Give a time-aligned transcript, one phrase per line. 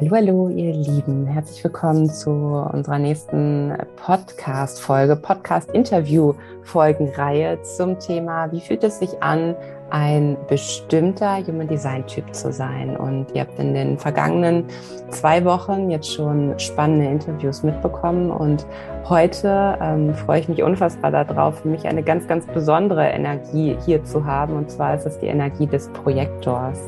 [0.00, 1.26] Hallo, hallo, ihr Lieben.
[1.26, 9.56] Herzlich willkommen zu unserer nächsten Podcast-Folge, Podcast-Interview-Folgenreihe zum Thema, wie fühlt es sich an,
[9.90, 12.96] ein bestimmter Human Design Typ zu sein.
[12.96, 14.66] Und ihr habt in den vergangenen
[15.10, 18.30] zwei Wochen jetzt schon spannende Interviews mitbekommen.
[18.30, 18.66] Und
[19.08, 24.04] heute ähm, freue ich mich unfassbar darauf, für mich eine ganz, ganz besondere Energie hier
[24.04, 24.54] zu haben.
[24.54, 26.78] Und zwar ist es die Energie des Projektors.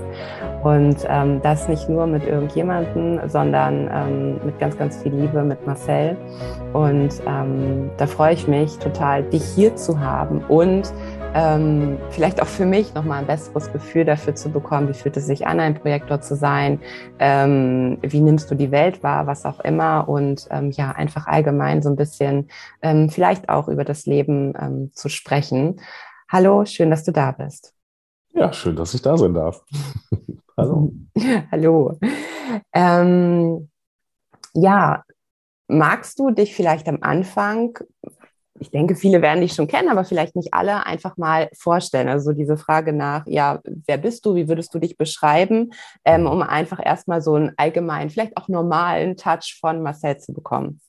[0.62, 5.66] Und ähm, das nicht nur mit irgendjemanden, sondern ähm, mit ganz, ganz viel Liebe mit
[5.66, 6.16] Marcel.
[6.74, 10.92] Und ähm, da freue ich mich total, dich hier zu haben und
[11.34, 15.27] ähm, vielleicht auch für mich nochmal ein besseres Gefühl dafür zu bekommen, wie fühlt es
[15.27, 16.80] sich an, ein Projektor zu sein,
[17.18, 21.82] ähm, wie nimmst du die Welt wahr, was auch immer und ähm, ja, einfach allgemein
[21.82, 22.48] so ein bisschen
[22.82, 25.80] ähm, vielleicht auch über das Leben ähm, zu sprechen.
[26.29, 27.74] Hallo, schön, dass du da bist.
[28.32, 29.65] Ja, schön, dass ich da sein darf.
[30.60, 30.92] Hallo.
[31.50, 31.98] Hallo.
[32.73, 33.70] Ähm,
[34.55, 35.04] ja,
[35.68, 37.79] magst du dich vielleicht am Anfang
[38.60, 42.09] ich denke, viele werden dich schon kennen, aber vielleicht nicht alle, einfach mal vorstellen.
[42.09, 45.70] Also diese Frage nach, ja, wer bist du, wie würdest du dich beschreiben,
[46.04, 50.80] ähm, um einfach erstmal so einen allgemeinen, vielleicht auch normalen Touch von Marcel zu bekommen.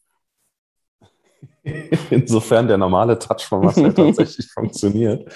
[2.09, 5.31] Insofern der normale Touch von Marcel tatsächlich funktioniert.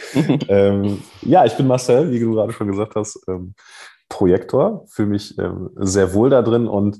[0.50, 3.56] Ähm, ja, ich bin Marcel, wie du gerade schon gesagt hast, ähm,
[4.10, 7.00] Projektor, fühle mich ähm, sehr wohl da drin und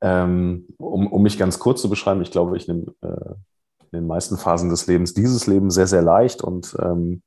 [0.00, 3.34] ähm, um, um mich ganz kurz zu beschreiben, ich glaube, ich nehme äh,
[3.92, 7.22] in den meisten Phasen des Lebens dieses Leben sehr, sehr leicht und ähm,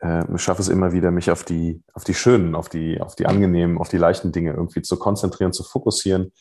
[0.00, 3.26] äh, schaffe es immer wieder, mich auf die, auf die schönen, auf die, auf die
[3.26, 6.32] angenehmen, auf die leichten Dinge irgendwie zu konzentrieren, zu fokussieren.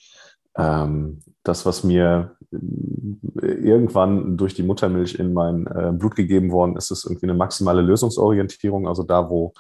[0.58, 6.76] Ähm, das, was mir äh, irgendwann durch die Muttermilch in mein äh, Blut gegeben worden
[6.76, 8.88] ist, ist irgendwie eine maximale Lösungsorientierung.
[8.88, 9.54] Also da, wo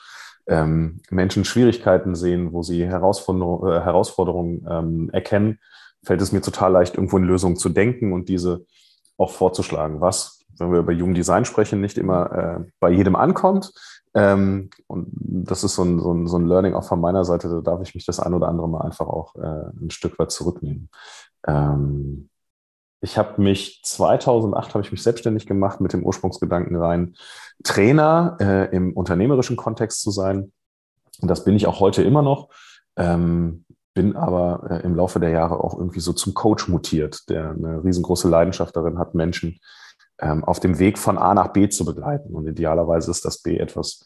[0.48, 5.60] ähm, Menschen Schwierigkeiten sehen, wo sie Herausforderung, äh, Herausforderungen ähm, erkennen,
[6.04, 8.66] fällt es mir total leicht, irgendwo in Lösungen zu denken und diese
[9.18, 13.74] auch vorzuschlagen, was, wenn wir über Jugenddesign sprechen, nicht immer äh, bei jedem ankommt.
[14.14, 17.50] Ähm, und das ist so ein, so, ein, so ein Learning auch von meiner Seite,
[17.50, 20.31] da darf ich mich das ein oder andere Mal einfach auch äh, ein Stück weit
[20.31, 20.90] zurücknehmen.
[21.48, 22.30] Ähm,
[23.06, 27.16] ich habe mich 2008 habe ich mich selbstständig gemacht mit dem Ursprungsgedanken rein,
[27.64, 30.52] Trainer äh, im unternehmerischen Kontext zu sein.
[31.22, 32.50] Und das bin ich auch heute immer noch.
[32.98, 37.52] Ähm, bin aber äh, im Laufe der Jahre auch irgendwie so zum Coach mutiert, der
[37.52, 39.60] eine riesengroße Leidenschaft darin hat, Menschen
[40.20, 42.34] ähm, auf dem Weg von A nach B zu begleiten.
[42.34, 44.04] Und idealerweise ist das B etwas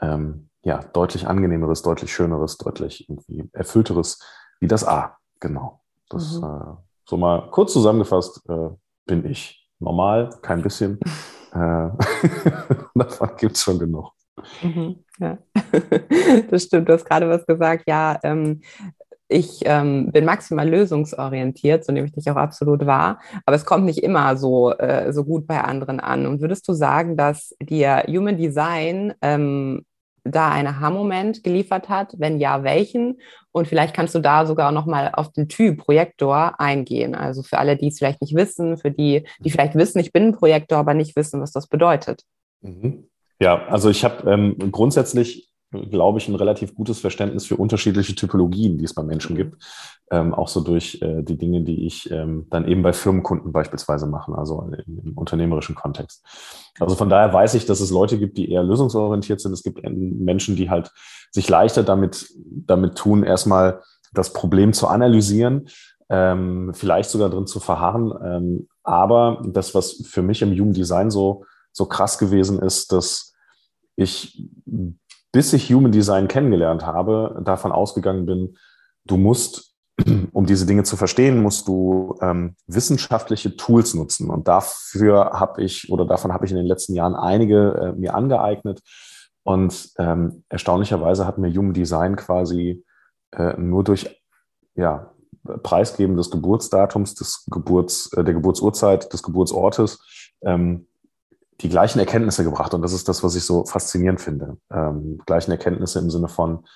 [0.00, 4.20] ähm, ja, deutlich angenehmeres, deutlich schöneres, deutlich irgendwie erfüllteres
[4.60, 5.16] wie das A.
[5.40, 5.80] Genau.
[6.10, 6.44] Das mhm.
[6.44, 8.70] äh, so mal kurz zusammengefasst äh,
[9.06, 10.98] bin ich normal, kein bisschen.
[11.52, 11.88] äh,
[12.94, 14.12] davon gibt es schon genug.
[14.62, 15.38] Mhm, ja,
[16.50, 16.88] das stimmt.
[16.88, 17.84] Du hast gerade was gesagt.
[17.86, 18.62] Ja, ähm,
[19.28, 23.86] ich ähm, bin maximal lösungsorientiert, so nehme ich dich auch absolut wahr, aber es kommt
[23.86, 26.26] nicht immer so, äh, so gut bei anderen an.
[26.26, 29.84] Und würdest du sagen, dass dir Human Design ähm,
[30.24, 32.14] da einen Aha-Moment geliefert hat?
[32.18, 33.20] Wenn ja, welchen?
[33.50, 37.14] Und vielleicht kannst du da sogar noch mal auf den Typ Projektor eingehen.
[37.14, 40.28] Also für alle, die es vielleicht nicht wissen, für die, die vielleicht wissen, ich bin
[40.28, 42.22] ein Projektor, aber nicht wissen, was das bedeutet.
[42.62, 43.08] Mhm.
[43.40, 48.78] Ja, also ich habe ähm, grundsätzlich glaube ich, ein relativ gutes Verständnis für unterschiedliche Typologien,
[48.78, 49.38] die es bei Menschen mhm.
[49.38, 49.56] gibt.
[50.10, 54.06] Ähm, auch so durch äh, die Dinge, die ich ähm, dann eben bei Firmenkunden beispielsweise
[54.06, 56.22] mache, also im, im, unternehmerischen Kontext.
[56.78, 59.52] Also von daher weiß ich, dass es Leute gibt, die eher lösungsorientiert sind.
[59.52, 60.90] Es gibt Menschen, die halt
[61.30, 63.80] sich leichter damit, damit tun, erstmal
[64.12, 65.68] das Problem zu analysieren,
[66.10, 68.12] ähm, vielleicht sogar drin zu verharren.
[68.22, 73.32] Ähm, aber das, was für mich im Jugenddesign so, so krass gewesen ist, dass
[73.96, 74.48] ich
[75.32, 78.56] bis ich Human Design kennengelernt habe, davon ausgegangen bin,
[79.04, 79.74] du musst,
[80.32, 84.30] um diese Dinge zu verstehen, musst du ähm, wissenschaftliche Tools nutzen.
[84.30, 88.14] Und dafür habe ich oder davon habe ich in den letzten Jahren einige äh, mir
[88.14, 88.80] angeeignet.
[89.42, 92.84] Und ähm, erstaunlicherweise hat mir Human Design quasi
[93.32, 94.22] äh, nur durch
[94.74, 95.12] ja,
[95.62, 99.98] Preisgeben des Geburtsdatums, des Geburts, äh, der Geburtsurzeit, des Geburtsortes
[100.42, 100.86] ähm,
[101.62, 102.74] die gleichen Erkenntnisse gebracht.
[102.74, 104.56] Und das ist das, was ich so faszinierend finde.
[104.70, 106.66] Ähm, gleichen Erkenntnisse im Sinne von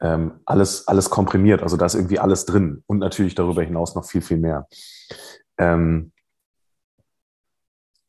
[0.00, 1.62] ähm, alles, alles komprimiert.
[1.62, 4.66] Also da ist irgendwie alles drin und natürlich darüber hinaus noch viel, viel mehr.
[5.56, 6.12] Ähm,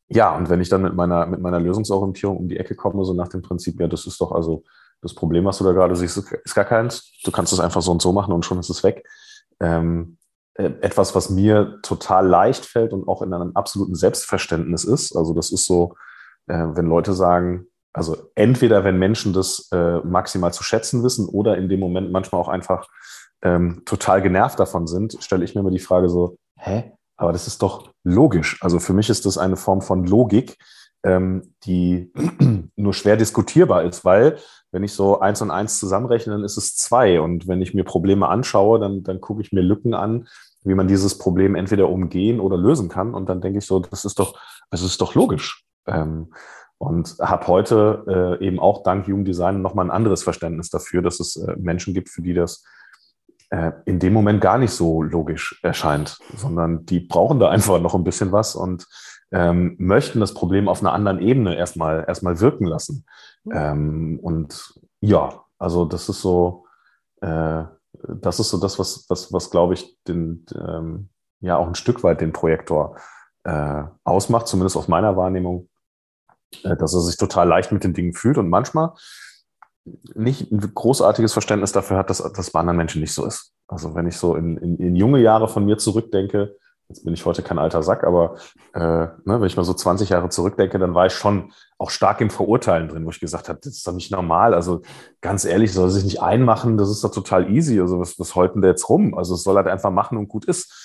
[0.08, 3.14] ja, und wenn ich dann mit meiner, mit meiner Lösungsorientierung um die Ecke komme, so
[3.14, 4.64] nach dem Prinzip, ja, das ist doch also
[5.02, 7.12] das Problem, was du da gerade siehst, ist gar keins.
[7.24, 9.06] Du kannst es einfach so und so machen und schon ist es weg.
[9.60, 10.18] Ähm,
[10.56, 15.16] äh, etwas, was mir total leicht fällt und auch in einem absoluten Selbstverständnis ist.
[15.16, 15.96] Also das ist so,
[16.48, 21.58] äh, wenn Leute sagen, also entweder wenn Menschen das äh, maximal zu schätzen wissen oder
[21.58, 22.88] in dem Moment manchmal auch einfach
[23.42, 26.92] ähm, total genervt davon sind, stelle ich mir immer die Frage so, hä?
[27.18, 28.58] Aber das ist doch logisch.
[28.62, 30.58] Also für mich ist das eine Form von Logik,
[31.04, 32.12] ähm, die
[32.76, 34.40] nur schwer diskutierbar ist, weil
[34.72, 37.22] wenn ich so eins und eins zusammenrechne, dann ist es zwei.
[37.22, 40.28] Und wenn ich mir Probleme anschaue, dann, dann gucke ich mir Lücken an,
[40.64, 43.14] wie man dieses Problem entweder umgehen oder lösen kann.
[43.14, 44.38] Und dann denke ich so, das ist doch,
[44.72, 45.65] das ist doch logisch.
[45.88, 46.34] Ähm,
[46.78, 51.38] und habe heute äh, eben auch dank Jugenddesign nochmal ein anderes Verständnis dafür, dass es
[51.38, 52.66] äh, Menschen gibt, für die das
[53.50, 57.96] äh, in dem Moment gar nicht so logisch erscheint, sondern die brauchen da einfach noch
[57.96, 58.88] ein bisschen was und
[59.32, 63.06] ähm, möchten das Problem auf einer anderen Ebene erstmal erstmal wirken lassen.
[63.52, 66.66] Ähm, und ja, also das ist so,
[67.22, 67.64] äh,
[68.08, 71.10] das ist so das, was, was, was glaube ich, den, ähm,
[71.40, 72.98] ja auch ein Stück weit den Projektor
[73.44, 75.70] äh, ausmacht, zumindest aus meiner Wahrnehmung,
[76.64, 78.94] dass er sich total leicht mit den Dingen fühlt und manchmal
[80.16, 83.54] nicht ein großartiges Verständnis dafür hat, dass das bei anderen Menschen nicht so ist.
[83.68, 86.56] Also wenn ich so in, in, in junge Jahre von mir zurückdenke,
[86.90, 88.36] jetzt bin ich heute kein alter Sack, aber
[88.74, 92.22] äh, ne, wenn ich mal so 20 Jahre zurückdenke, dann war ich schon auch stark
[92.22, 94.54] im Verurteilen drin, wo ich gesagt habe, das ist doch nicht normal.
[94.54, 94.82] Also
[95.22, 97.80] ganz ehrlich, soll sich nicht einmachen, das ist doch total easy.
[97.80, 99.16] Also was, was heute der jetzt rum?
[99.16, 100.85] Also es soll halt einfach machen und gut ist.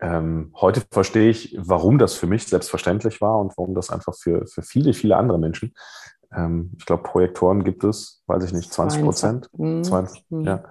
[0.00, 4.46] Ähm, heute verstehe ich, warum das für mich selbstverständlich war und warum das einfach für,
[4.46, 5.74] für viele, viele andere Menschen.
[6.34, 9.50] Ähm, ich glaube, Projektoren gibt es, weiß ich nicht, 20 Prozent.
[9.52, 10.44] 22, mhm.
[10.44, 10.62] ja.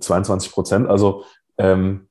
[0.00, 0.88] 22 Prozent.
[0.88, 1.24] Also
[1.56, 2.08] ähm,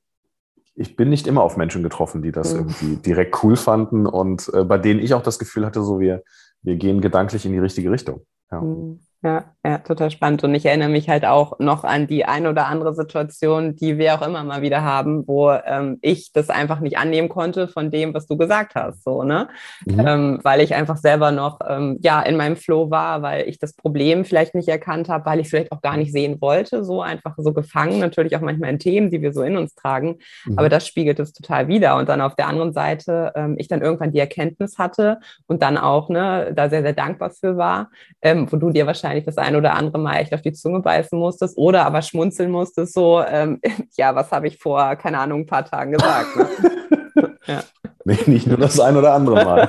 [0.74, 2.60] ich bin nicht immer auf Menschen getroffen, die das mhm.
[2.60, 6.22] irgendwie direkt cool fanden und äh, bei denen ich auch das Gefühl hatte, so wir,
[6.62, 8.26] wir gehen gedanklich in die richtige Richtung.
[8.50, 8.60] Ja.
[8.60, 9.00] Mhm.
[9.22, 10.42] Ja, ja, total spannend.
[10.44, 14.14] Und ich erinnere mich halt auch noch an die ein oder andere Situation, die wir
[14.14, 18.14] auch immer mal wieder haben, wo ähm, ich das einfach nicht annehmen konnte von dem,
[18.14, 19.48] was du gesagt hast, so, ne?
[19.84, 20.00] Mhm.
[20.00, 23.74] Ähm, weil ich einfach selber noch, ähm, ja, in meinem Flow war, weil ich das
[23.74, 27.34] Problem vielleicht nicht erkannt habe, weil ich vielleicht auch gar nicht sehen wollte, so einfach
[27.36, 30.16] so gefangen, natürlich auch manchmal in Themen, die wir so in uns tragen.
[30.46, 30.58] Mhm.
[30.58, 31.96] Aber das spiegelt es total wieder.
[31.96, 35.76] Und dann auf der anderen Seite, ähm, ich dann irgendwann die Erkenntnis hatte und dann
[35.76, 37.90] auch, ne, da sehr, sehr dankbar für war,
[38.22, 40.80] ähm, wo du dir wahrscheinlich wahrscheinlich das ein oder andere Mal echt auf die Zunge
[40.80, 43.60] beißen musstest oder aber schmunzeln musstest, so, ähm,
[43.96, 46.36] ja, was habe ich vor, keine Ahnung, ein paar Tagen gesagt.
[46.36, 47.36] Ne?
[47.46, 47.62] ja.
[48.04, 49.68] Nee, nicht nur das ein oder andere Mal.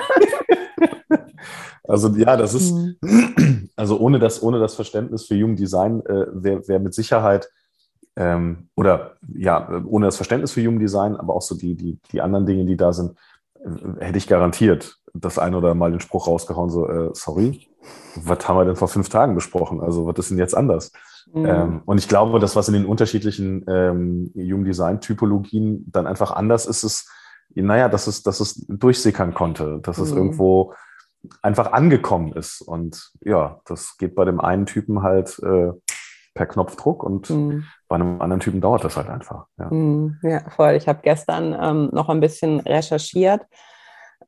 [1.84, 3.70] also ja, das ist, mhm.
[3.76, 7.50] also ohne das, ohne das Verständnis für Jugenddesign äh, wäre wär mit Sicherheit
[8.16, 12.46] ähm, oder ja, ohne das Verständnis für Jugenddesign, aber auch so die, die, die anderen
[12.46, 13.18] Dinge, die da sind,
[13.56, 17.68] äh, hätte ich garantiert das ein oder mal den Spruch rausgehauen, so, äh, sorry,
[18.16, 19.82] was haben wir denn vor fünf Tagen besprochen?
[19.82, 20.92] Also, was ist denn jetzt anders?
[21.34, 21.46] Mhm.
[21.46, 26.84] Ähm, und ich glaube, das, was in den unterschiedlichen ähm, Jugenddesign-Typologien dann einfach anders ist,
[26.84, 27.10] ist,
[27.54, 30.04] naja, dass es, dass es durchsickern konnte, dass mhm.
[30.04, 30.74] es irgendwo
[31.42, 32.62] einfach angekommen ist.
[32.62, 35.72] Und ja, das geht bei dem einen Typen halt äh,
[36.34, 37.66] per Knopfdruck und mhm.
[37.88, 39.46] bei einem anderen Typen dauert das halt einfach.
[39.58, 40.18] Ja, mhm.
[40.24, 40.74] ja voll.
[40.74, 43.42] Ich habe gestern ähm, noch ein bisschen recherchiert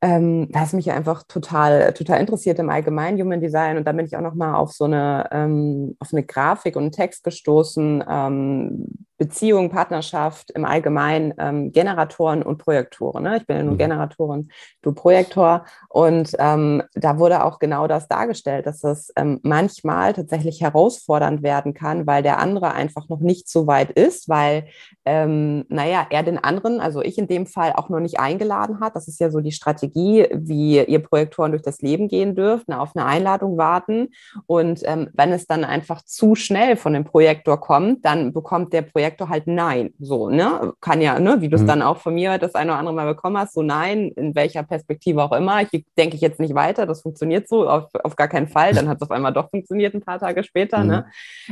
[0.04, 3.78] ähm, was mich einfach total, total interessiert im Allgemeinen Human Design.
[3.78, 6.92] Und da bin ich auch nochmal auf so eine, ähm, auf eine Grafik und einen
[6.92, 13.24] Text gestoßen, ähm, Beziehung, Partnerschaft im Allgemeinen, ähm, Generatoren und Projektoren.
[13.24, 13.38] Ne?
[13.38, 13.78] Ich bin ja nur mhm.
[13.78, 14.50] Generatorin,
[14.82, 15.64] du Projektor.
[15.88, 21.74] Und ähm, da wurde auch genau das dargestellt, dass es ähm, manchmal tatsächlich herausfordernd werden
[21.74, 24.66] kann, weil der andere einfach noch nicht so weit ist, weil,
[25.06, 28.98] ähm, naja, er den anderen, also ich in dem Fall, auch noch nicht eingeladen hat.
[28.98, 32.78] Das ist ja so die Strategie, wie ihr Projektoren durch das Leben gehen dürft, ne?
[32.78, 34.10] auf eine Einladung warten.
[34.48, 38.82] Und ähm, wenn es dann einfach zu schnell von dem Projektor kommt, dann bekommt der
[38.82, 39.94] Projektor Projektor halt nein.
[40.00, 40.74] So, ne?
[40.82, 41.68] Kann ja, ne, wie du es mhm.
[41.68, 44.64] dann auch von mir das eine oder andere Mal bekommen hast, so nein, in welcher
[44.64, 45.62] Perspektive auch immer.
[45.62, 48.74] Ich denke ich jetzt nicht weiter, das funktioniert so, auf, auf gar keinen Fall.
[48.74, 50.84] Dann hat es auf einmal doch funktioniert ein paar Tage später.
[50.84, 50.84] Ne?
[50.84, 50.90] Mhm.
[50.94, 51.06] Ne?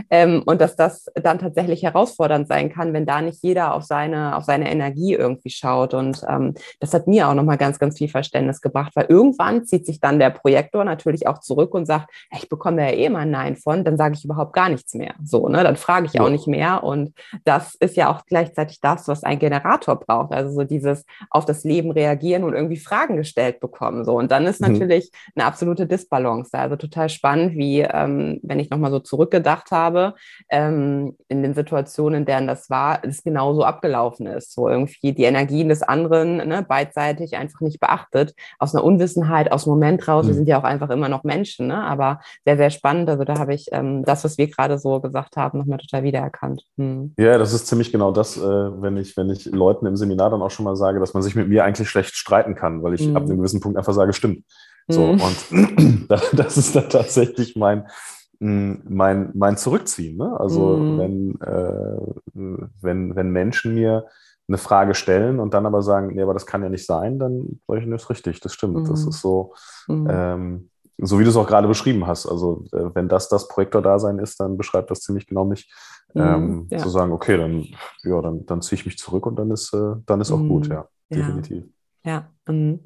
[0.10, 4.36] Ähm, und dass das dann tatsächlich herausfordernd sein kann, wenn da nicht jeder auf seine,
[4.36, 5.94] auf seine Energie irgendwie schaut.
[5.94, 9.86] Und ähm, das hat mir auch nochmal ganz, ganz viel Verständnis gebracht, weil irgendwann zieht
[9.86, 13.32] sich dann der Projektor natürlich auch zurück und sagt, ich bekomme ja eh mal ein
[13.32, 15.14] Nein von, dann sage ich überhaupt gar nichts mehr.
[15.24, 15.64] So, ne?
[15.64, 16.22] Dann frage ich ja.
[16.22, 16.84] auch nicht mehr.
[16.84, 20.34] Und das ist ja auch gleichzeitig das, was ein Generator braucht.
[20.34, 24.06] Also so dieses auf das Leben reagieren und irgendwie Fragen gestellt bekommen.
[24.06, 24.16] So.
[24.18, 24.74] Und dann ist mhm.
[24.74, 26.58] natürlich eine absolute Disbalance.
[26.58, 30.16] Also total spannend, wie, ähm, wenn ich nochmal so zurückgedacht habe,
[30.50, 34.54] ähm, in den Situationen, in denen das war, es genauso abgelaufen ist.
[34.54, 38.36] So irgendwie die Energien des anderen ne, beidseitig einfach nicht beachtet.
[38.60, 40.26] Aus einer Unwissenheit, aus dem Moment raus.
[40.26, 40.30] Mhm.
[40.30, 41.84] Wir sind ja auch einfach immer noch Menschen, ne?
[41.84, 43.10] aber sehr, sehr spannend.
[43.10, 46.64] Also da habe ich ähm, das, was wir gerade so gesagt haben, nochmal total wiedererkannt.
[46.78, 47.14] Mhm.
[47.18, 50.42] Ja, das ist ziemlich genau das, äh, wenn, ich, wenn ich Leuten im Seminar dann
[50.42, 53.08] auch schon mal sage, dass man sich mit mir eigentlich schlecht streiten kann, weil ich
[53.08, 53.16] mhm.
[53.16, 54.44] ab einem gewissen Punkt einfach sage, stimmt.
[54.88, 55.22] So, mhm.
[55.22, 57.88] und das ist dann tatsächlich mein,
[58.40, 60.18] mein, mein Zurückziehen.
[60.18, 60.40] Ne?
[60.40, 60.98] Also mhm.
[60.98, 64.06] wenn, äh, wenn, wenn Menschen mir
[64.48, 67.60] eine Frage stellen und dann aber sagen, nee, aber das kann ja nicht sein, dann
[67.68, 68.78] sage ich, das ist richtig, das stimmt.
[68.78, 68.90] Mhm.
[68.90, 69.54] Das ist so,
[69.88, 70.08] mhm.
[70.10, 70.70] ähm,
[71.02, 72.28] so wie du es auch gerade beschrieben hast.
[72.28, 75.72] Also äh, wenn das das Projektor-Dasein ist, dann beschreibt das ziemlich genau mich.
[76.14, 76.78] Mhm, ähm, ja.
[76.78, 77.66] Zu sagen, okay, dann,
[78.04, 80.68] ja, dann, dann ziehe ich mich zurück und dann ist, äh, dann ist auch gut,
[80.68, 80.74] mhm.
[80.74, 81.64] ja, definitiv.
[82.04, 82.80] Ja, Mhm.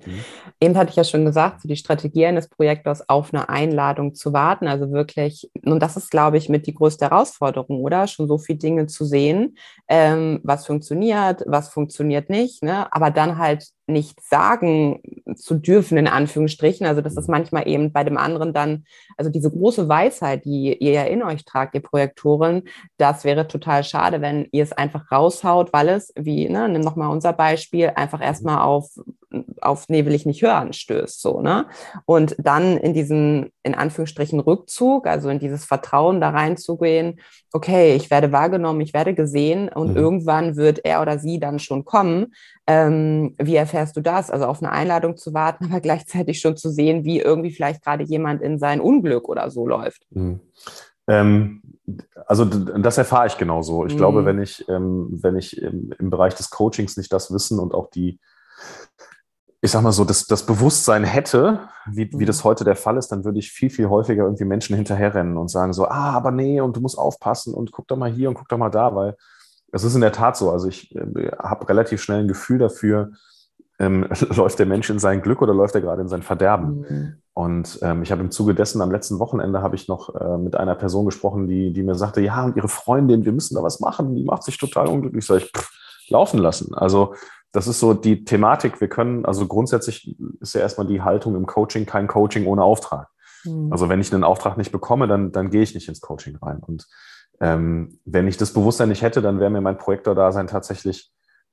[0.61, 4.33] Eben hatte ich ja schon gesagt, so die Strategie eines Projektors auf eine Einladung zu
[4.33, 8.07] warten, also wirklich, und das ist, glaube ich, mit die größte Herausforderung, oder?
[8.07, 9.57] Schon so viele Dinge zu sehen,
[9.87, 12.91] ähm, was funktioniert, was funktioniert nicht, ne?
[12.93, 15.01] aber dann halt nicht sagen
[15.35, 16.87] zu dürfen, in Anführungsstrichen.
[16.87, 18.85] Also, das ist manchmal eben bei dem anderen dann,
[19.17, 22.63] also diese große Weisheit, die ihr ja in euch tragt, ihr Projektoren,
[22.97, 27.11] das wäre total schade, wenn ihr es einfach raushaut, weil es, wie, ne, nimm nochmal
[27.11, 28.89] unser Beispiel, einfach erstmal auf
[29.61, 31.67] auf nee, will ich nicht hören stößt, so, ne?
[32.05, 37.19] Und dann in diesen, in Anführungsstrichen, Rückzug, also in dieses Vertrauen da reinzugehen,
[37.51, 39.97] okay, ich werde wahrgenommen, ich werde gesehen und mhm.
[39.97, 42.33] irgendwann wird er oder sie dann schon kommen.
[42.67, 44.29] Ähm, wie erfährst du das?
[44.29, 48.03] Also auf eine Einladung zu warten, aber gleichzeitig schon zu sehen, wie irgendwie vielleicht gerade
[48.03, 50.05] jemand in sein Unglück oder so läuft.
[50.11, 50.41] Mhm.
[51.07, 51.61] Ähm,
[52.25, 53.85] also das erfahre ich genauso.
[53.85, 53.97] Ich mhm.
[53.97, 57.73] glaube, wenn ich, ähm, wenn ich im, im, Bereich des Coachings nicht das Wissen und
[57.73, 58.19] auch die,
[59.65, 62.49] ich sag mal so, das, das Bewusstsein hätte, wie, wie das mhm.
[62.49, 65.73] heute der Fall ist, dann würde ich viel, viel häufiger irgendwie Menschen hinterherrennen und sagen
[65.73, 68.47] so, ah, aber nee, und du musst aufpassen und guck doch mal hier und guck
[68.47, 69.15] doch mal da, weil
[69.71, 70.51] es ist in der Tat so.
[70.51, 73.11] Also ich äh, habe relativ schnell ein Gefühl dafür,
[73.79, 76.85] ähm, läuft der Mensch in sein Glück oder läuft er gerade in sein Verderben?
[76.87, 77.15] Mhm.
[77.33, 80.55] Und ähm, ich habe im Zuge dessen am letzten Wochenende habe ich noch äh, mit
[80.55, 83.79] einer Person gesprochen, die, die mir sagte, ja, und ihre Freundin, wir müssen da was
[83.79, 85.25] machen, die macht sich total unglücklich.
[85.25, 85.71] Sag ich, pff,
[86.09, 86.73] laufen lassen.
[86.75, 87.15] Also
[87.55, 88.81] das ist so die Thematik.
[88.81, 93.07] Wir können, also grundsätzlich ist ja erstmal die Haltung im Coaching kein Coaching ohne Auftrag.
[93.45, 93.71] Mhm.
[93.71, 96.59] Also wenn ich einen Auftrag nicht bekomme, dann, dann gehe ich nicht ins Coaching rein.
[96.59, 96.85] Und
[97.39, 101.11] ähm, wenn ich das Bewusstsein nicht hätte, dann wäre mir mein Projektor-Dasein tatsächlich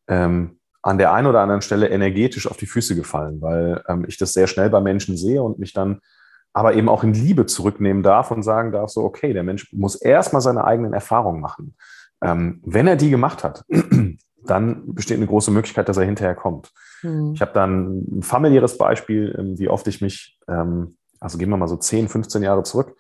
[0.09, 4.19] ähm, an der einen oder anderen Stelle energetisch auf die Füße gefallen, weil ähm, ich
[4.19, 6.01] das sehr schnell bei Menschen sehe und mich dann
[6.53, 9.95] aber eben auch in Liebe zurücknehmen darf und sagen darf, so, okay, der Mensch muss
[9.95, 11.77] erstmal seine eigenen Erfahrungen machen.
[12.21, 13.65] Ähm, wenn er die gemacht hat,
[14.45, 16.73] dann besteht eine große Möglichkeit, dass er hinterher kommt.
[17.03, 17.33] Mhm.
[17.35, 21.57] Ich habe dann ein familiäres Beispiel, ähm, wie oft ich mich, ähm, also gehen wir
[21.57, 22.97] mal so 10, 15 Jahre zurück,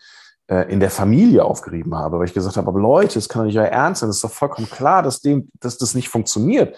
[0.48, 3.46] äh, in der Familie aufgerieben habe, weil ich gesagt habe, aber Leute, das kann doch
[3.46, 6.76] nicht euer Ernst sein, das ist doch vollkommen klar, dass, dem, dass das nicht funktioniert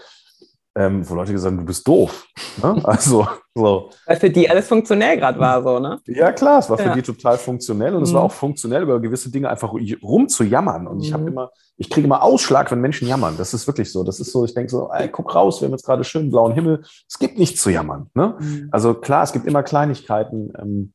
[0.76, 2.26] ähm, wo Leute gesagt haben, du bist doof.
[2.62, 2.80] Ne?
[2.84, 3.90] Also, so.
[4.06, 6.00] Weil für die alles funktionell gerade war, so, ne?
[6.06, 6.94] Ja, klar, es war für ja.
[6.94, 8.04] die total funktionell und mhm.
[8.04, 10.86] es war auch funktionell, über gewisse Dinge einfach rumzujammern.
[10.88, 11.02] Und mhm.
[11.02, 13.36] ich habe immer, ich kriege immer Ausschlag, wenn Menschen jammern.
[13.38, 14.02] Das ist wirklich so.
[14.02, 16.52] Das ist so, ich denke so, ey, guck raus, wir haben jetzt gerade schön blauen
[16.52, 16.82] Himmel.
[17.08, 18.10] Es gibt nichts zu jammern.
[18.14, 18.34] Ne?
[18.38, 18.68] Mhm.
[18.72, 20.92] Also klar, es gibt immer Kleinigkeiten, ähm,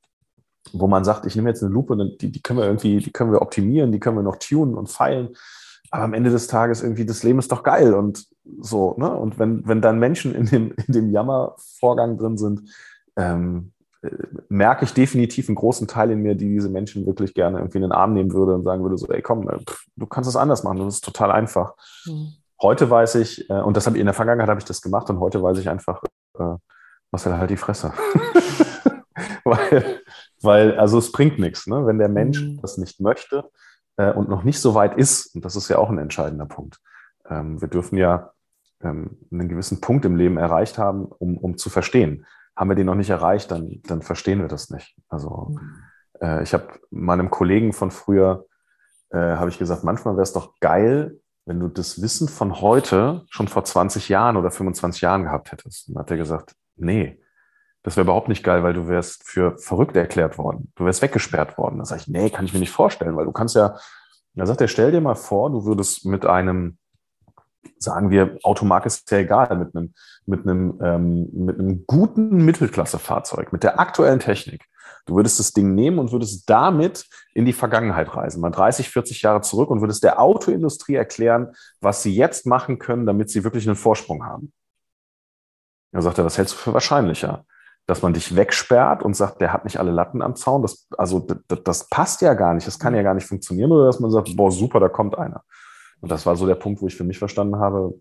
[0.73, 3.31] wo man sagt, ich nehme jetzt eine Lupe die, die können wir irgendwie, die können
[3.31, 5.29] wir optimieren, die können wir noch tunen und feilen.
[5.91, 8.27] Aber am Ende des Tages irgendwie, das Leben ist doch geil und
[8.61, 9.11] so, ne?
[9.11, 12.61] Und wenn, wenn dann Menschen in dem, in dem Jammervorgang drin sind,
[13.15, 14.09] ähm, äh,
[14.49, 17.83] merke ich definitiv einen großen Teil in mir, die diese Menschen wirklich gerne irgendwie in
[17.83, 19.57] den Arm nehmen würde und sagen würde, so, ey, komm, äh,
[19.95, 21.73] du kannst es anders machen, das ist total einfach.
[22.05, 22.33] Mhm.
[22.61, 25.09] Heute weiß ich, äh, und das habe ich in der Vergangenheit habe ich das gemacht
[25.09, 26.03] und heute weiß ich einfach,
[26.37, 26.55] äh,
[27.11, 27.93] Marcel, halt die Fresse.
[29.43, 30.01] weil,
[30.41, 31.85] weil, also es bringt nichts, ne?
[31.85, 32.59] Wenn der Mensch mhm.
[32.61, 33.49] das nicht möchte,
[33.99, 36.79] äh, und noch nicht so weit ist, und das ist ja auch ein entscheidender Punkt.
[37.29, 38.31] Ähm, wir dürfen ja
[38.81, 42.25] ähm, einen gewissen Punkt im Leben erreicht haben, um, um zu verstehen.
[42.55, 44.95] Haben wir den noch nicht erreicht, dann, dann verstehen wir das nicht.
[45.09, 45.83] Also mhm.
[46.21, 48.45] äh, ich habe meinem Kollegen von früher,
[49.09, 53.25] äh, habe ich gesagt, manchmal wäre es doch geil, wenn du das Wissen von heute
[53.29, 55.89] schon vor 20 Jahren oder 25 Jahren gehabt hättest.
[55.89, 57.19] Und dann hat er gesagt, nee,
[57.89, 60.71] das wäre überhaupt nicht geil, weil du wärst für verrückt erklärt worden.
[60.75, 61.79] Du wärst weggesperrt worden.
[61.79, 63.79] Da sage ich, nee, kann ich mir nicht vorstellen, weil du kannst ja,
[64.35, 66.77] da sagt er, stell dir mal vor, du würdest mit einem,
[67.79, 69.95] sagen wir, Automark ist ja egal, mit einem,
[70.27, 74.65] mit einem, ähm, mit einem guten Mittelklassefahrzeug, mit der aktuellen Technik.
[75.07, 79.23] Du würdest das Ding nehmen und würdest damit in die Vergangenheit reisen, mal 30, 40
[79.23, 83.65] Jahre zurück und würdest der Autoindustrie erklären, was sie jetzt machen können, damit sie wirklich
[83.65, 84.53] einen Vorsprung haben.
[85.91, 87.45] Da sagt er, was hältst du für wahrscheinlicher?
[87.89, 90.61] Dass man dich wegsperrt und sagt, der hat nicht alle Latten am Zaun.
[90.61, 93.71] Das, also das, das passt ja gar nicht, das kann ja gar nicht funktionieren.
[93.71, 95.43] Oder dass man sagt, boah, super, da kommt einer.
[95.99, 97.95] Und das war so der Punkt, wo ich für mich verstanden habe,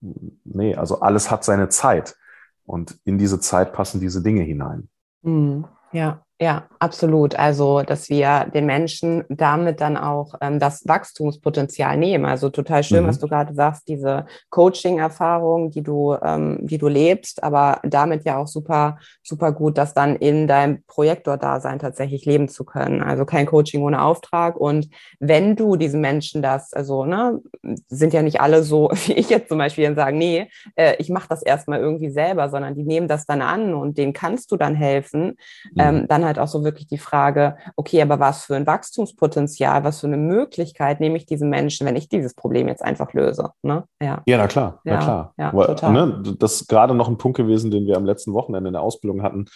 [0.00, 2.16] nee, also alles hat seine Zeit.
[2.64, 4.88] Und in diese Zeit passen diese Dinge hinein.
[5.20, 5.66] Mhm.
[5.92, 7.36] Ja, Ja, absolut.
[7.36, 12.24] Also, dass wir den Menschen damit dann auch ähm, das Wachstumspotenzial nehmen.
[12.24, 13.08] Also total schön, mhm.
[13.08, 18.38] was du gerade sagst, diese Coaching-Erfahrung, die du, ähm, die du lebst, aber damit ja
[18.38, 23.00] auch super, super gut, das dann in deinem Projektor-Dasein tatsächlich leben zu können.
[23.00, 24.56] Also kein Coaching ohne Auftrag.
[24.56, 24.88] Und
[25.20, 27.40] wenn du diesen Menschen das, also ne,
[27.86, 31.10] sind ja nicht alle so wie ich jetzt zum Beispiel und sagen, nee, äh, ich
[31.10, 34.56] mache das erstmal irgendwie selber, sondern die nehmen das dann an und denen kannst du
[34.56, 35.36] dann helfen,
[35.74, 35.80] mhm.
[35.80, 40.00] ähm, dann halt auch so wirklich die Frage, okay, aber was für ein Wachstumspotenzial, was
[40.00, 43.50] für eine Möglichkeit nehme ich diesen Menschen, wenn ich dieses Problem jetzt einfach löse?
[43.62, 43.84] Ne?
[44.02, 44.22] Ja.
[44.26, 45.34] ja, na klar, ja, na klar.
[45.38, 45.92] Ja, Weil, total.
[45.92, 48.82] Ne, das ist gerade noch ein Punkt gewesen, den wir am letzten Wochenende in der
[48.82, 49.46] Ausbildung hatten.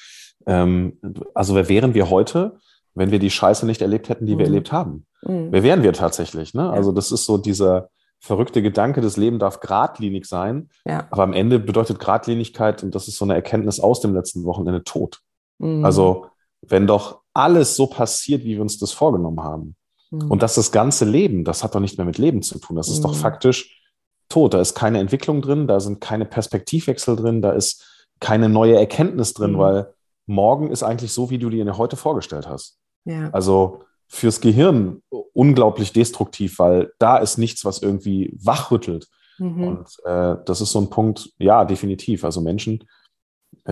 [0.46, 0.98] Ähm,
[1.34, 2.56] also wer wären wir heute,
[2.94, 4.38] wenn wir die Scheiße nicht erlebt hätten, die mhm.
[4.38, 5.06] wir erlebt haben?
[5.22, 5.48] Mhm.
[5.50, 6.54] Wer wären wir tatsächlich?
[6.54, 6.70] Ne?
[6.70, 7.88] Also das ist so dieser
[8.20, 10.70] verrückte Gedanke, das Leben darf geradlinig sein.
[10.84, 11.06] Ja.
[11.10, 14.82] Aber am Ende bedeutet Geradlinigkeit, und das ist so eine Erkenntnis aus dem letzten Wochenende,
[14.84, 15.20] Tod.
[15.58, 15.84] Mhm.
[15.84, 16.26] Also
[16.62, 19.76] wenn doch alles so passiert, wie wir uns das vorgenommen haben.
[20.10, 20.30] Mhm.
[20.30, 22.76] Und dass das ganze Leben, das hat doch nicht mehr mit Leben zu tun.
[22.76, 23.02] Das ist mhm.
[23.04, 23.82] doch faktisch
[24.28, 24.54] tot.
[24.54, 27.84] Da ist keine Entwicklung drin, da sind keine Perspektivwechsel drin, da ist
[28.20, 29.58] keine neue Erkenntnis drin, mhm.
[29.58, 29.94] weil
[30.26, 32.78] morgen ist eigentlich so, wie du dir heute vorgestellt hast.
[33.04, 33.30] Ja.
[33.30, 39.08] Also fürs Gehirn unglaublich destruktiv, weil da ist nichts, was irgendwie wachrüttelt.
[39.38, 39.62] Mhm.
[39.62, 42.24] Und äh, das ist so ein Punkt, ja, definitiv.
[42.24, 42.84] Also Menschen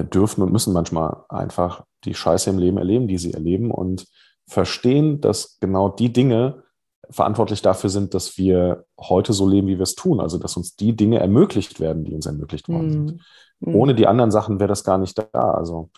[0.03, 4.07] dürfen und müssen manchmal einfach die Scheiße im Leben erleben, die sie erleben und
[4.49, 6.63] verstehen, dass genau die Dinge
[7.11, 10.21] verantwortlich dafür sind, dass wir heute so leben, wie wir es tun.
[10.21, 13.21] Also, dass uns die Dinge ermöglicht werden, die uns ermöglicht worden sind.
[13.61, 13.75] Mhm.
[13.75, 15.29] Ohne die anderen Sachen wäre das gar nicht da.
[15.33, 15.91] Also,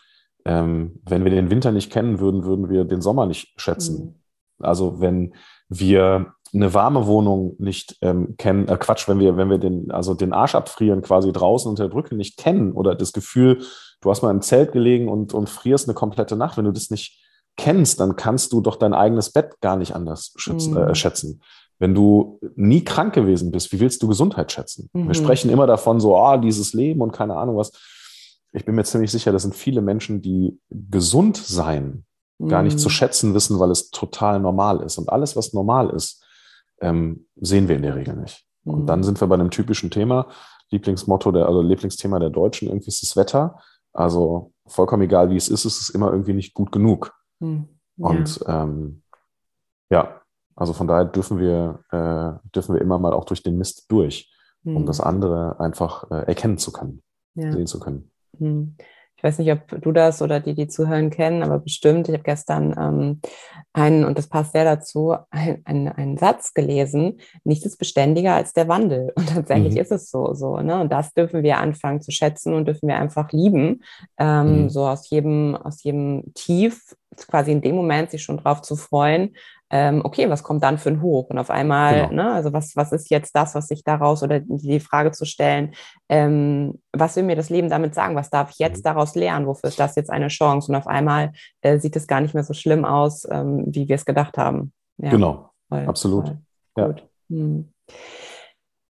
[0.44, 4.16] ähm, wenn wir den Winter nicht kennen würden, würden wir den Sommer nicht schätzen.
[4.58, 4.64] Mhm.
[4.64, 5.34] Also, wenn
[5.68, 10.14] wir eine warme Wohnung nicht ähm, kennen, äh, Quatsch, wenn wir, wenn wir den, also
[10.14, 13.62] den Arsch abfrieren quasi draußen unter der Brücke nicht kennen oder das Gefühl,
[14.00, 16.90] du hast mal im Zelt gelegen und, und frierst eine komplette Nacht, wenn du das
[16.90, 17.22] nicht
[17.56, 20.90] kennst, dann kannst du doch dein eigenes Bett gar nicht anders schützen, mhm.
[20.90, 21.42] äh, schätzen.
[21.78, 24.90] Wenn du nie krank gewesen bist, wie willst du Gesundheit schätzen?
[24.92, 25.08] Mhm.
[25.08, 27.72] Wir sprechen immer davon, so, ah, dieses Leben und keine Ahnung was.
[28.52, 32.04] Ich bin mir ziemlich sicher, das sind viele Menschen, die gesund sein
[32.38, 32.48] mhm.
[32.48, 32.92] gar nicht zu mhm.
[32.92, 34.98] schätzen wissen, weil es total normal ist.
[34.98, 36.24] Und alles, was normal ist,
[36.80, 38.44] ähm, sehen wir in der Regel nicht.
[38.64, 39.04] Und dann mhm.
[39.04, 40.28] sind wir bei einem typischen Thema,
[40.70, 43.58] Lieblingsmotto der, also Lieblingsthema der Deutschen, irgendwie ist das Wetter.
[43.92, 47.14] Also vollkommen egal, wie es ist, es ist immer irgendwie nicht gut genug.
[47.40, 47.68] Hm.
[47.96, 48.06] Ja.
[48.06, 49.02] Und ähm,
[49.90, 50.20] ja,
[50.54, 54.32] also von daher dürfen wir, äh, dürfen wir immer mal auch durch den Mist durch,
[54.64, 54.76] hm.
[54.76, 57.02] um das andere einfach äh, erkennen zu können,
[57.34, 57.52] ja.
[57.52, 58.10] sehen zu können.
[58.38, 58.76] Hm
[59.18, 62.22] ich weiß nicht, ob du das oder die, die zuhören, kennen, aber bestimmt, ich habe
[62.22, 63.20] gestern ähm,
[63.72, 68.68] einen, und das passt sehr dazu, einen, einen Satz gelesen, nichts ist beständiger als der
[68.68, 69.12] Wandel.
[69.16, 69.80] Und tatsächlich mhm.
[69.80, 70.80] ist es so, so, ne?
[70.80, 73.82] Und das dürfen wir anfangen zu schätzen und dürfen wir einfach lieben.
[74.18, 74.70] Ähm, mhm.
[74.70, 76.94] So aus jedem, aus jedem Tief
[77.26, 79.34] quasi in dem Moment sich schon drauf zu freuen,
[79.70, 81.28] ähm, okay, was kommt dann für ein Hoch?
[81.30, 82.22] Und auf einmal, genau.
[82.22, 85.74] ne, also was, was ist jetzt das, was sich daraus oder die Frage zu stellen,
[86.08, 88.16] ähm, was will mir das Leben damit sagen?
[88.16, 88.84] Was darf ich jetzt mhm.
[88.84, 89.46] daraus lernen?
[89.46, 90.72] Wofür ist das jetzt eine Chance?
[90.72, 93.96] Und auf einmal äh, sieht es gar nicht mehr so schlimm aus, ähm, wie wir
[93.96, 94.72] es gedacht haben.
[94.96, 96.26] Ja, genau, voll, absolut.
[96.26, 96.38] Voll.
[96.76, 96.86] Ja.
[96.86, 97.08] Gut.
[97.30, 97.72] Hm.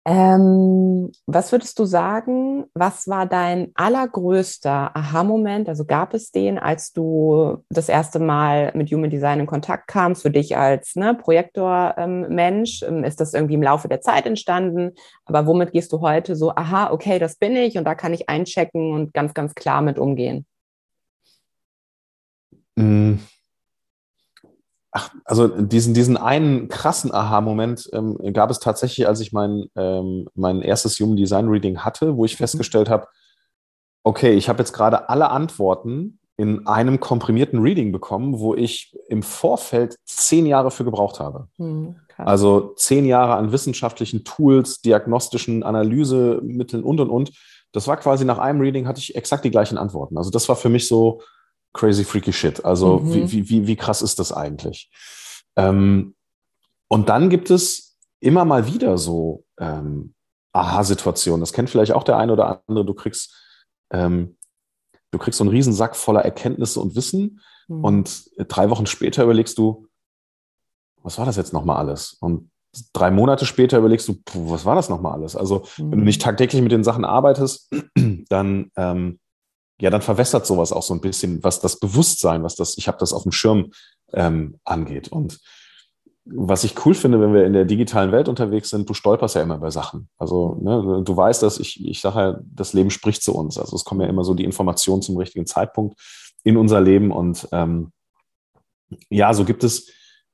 [0.10, 5.68] Ähm, was würdest du sagen, was war dein allergrößter Aha-Moment?
[5.68, 10.22] Also gab es den, als du das erste Mal mit Human Design in Kontakt kamst,
[10.22, 12.84] für dich als ne, Projektor-Mensch?
[12.84, 14.92] Ähm, ist das irgendwie im Laufe der Zeit entstanden?
[15.26, 18.30] Aber womit gehst du heute so, aha, okay, das bin ich und da kann ich
[18.30, 20.46] einchecken und ganz, ganz klar mit umgehen?
[22.78, 23.20] Mhm.
[24.92, 30.28] Ach, also diesen, diesen einen krassen Aha-Moment ähm, gab es tatsächlich, als ich mein, ähm,
[30.34, 32.38] mein erstes Human Design Reading hatte, wo ich mhm.
[32.38, 33.08] festgestellt habe,
[34.04, 39.24] okay, ich habe jetzt gerade alle Antworten in einem komprimierten Reading bekommen, wo ich im
[39.24, 41.48] Vorfeld zehn Jahre für gebraucht habe.
[41.58, 47.32] Mhm, also zehn Jahre an wissenschaftlichen Tools, diagnostischen Analysemitteln und, und, und.
[47.74, 50.18] Das war quasi nach einem Reading hatte ich exakt die gleichen Antworten.
[50.18, 51.22] Also das war für mich so,
[51.78, 52.66] crazy freaky shit.
[52.66, 53.32] Also mhm.
[53.32, 54.92] wie, wie, wie krass ist das eigentlich?
[55.56, 56.16] Ähm,
[56.90, 60.14] und dann gibt es immer mal wieder so ähm,
[60.54, 61.42] Aha-Situationen.
[61.42, 62.86] Das kennt vielleicht auch der eine oder andere.
[62.86, 63.34] Du kriegst,
[63.92, 64.38] ähm,
[65.12, 67.84] du kriegst so einen Riesensack voller Erkenntnisse und Wissen mhm.
[67.84, 69.88] und drei Wochen später überlegst du,
[71.04, 72.18] was war das jetzt nochmal alles?
[72.20, 72.50] Und
[72.94, 75.36] drei Monate später überlegst du, was war das nochmal alles?
[75.36, 75.92] Also, mhm.
[75.92, 77.72] wenn du nicht tagtäglich mit den Sachen arbeitest,
[78.30, 79.20] dann ähm,
[79.80, 82.98] ja, dann verwässert sowas auch so ein bisschen, was das Bewusstsein, was das, ich habe
[82.98, 83.72] das auf dem Schirm
[84.14, 85.10] ähm, angeht.
[85.10, 85.40] Und
[86.26, 89.42] was ich cool finde, wenn wir in der digitalen Welt unterwegs sind, du stolperst ja
[89.42, 90.10] immer bei Sachen.
[90.18, 93.58] Also ne, du weißt, dass ich, ich sage ja, das Leben spricht zu uns.
[93.58, 96.00] Also es kommen ja immer so die Informationen zum richtigen Zeitpunkt
[96.44, 97.92] in unser Leben und ähm,
[99.10, 99.90] ja, so gibt es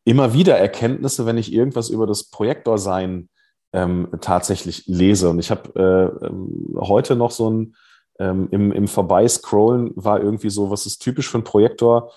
[0.06, 3.30] immer wieder Erkenntnisse, wenn ich irgendwas über das Projektorsein
[3.72, 5.30] ähm, tatsächlich lese.
[5.30, 7.76] Und ich habe äh, ähm, heute noch so ein,
[8.20, 12.12] ähm, im, im Vorbeiscrollen war irgendwie so, was ist typisch für einen Projektor?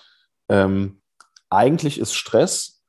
[0.49, 1.01] Ähm,
[1.49, 2.83] eigentlich ist Stress,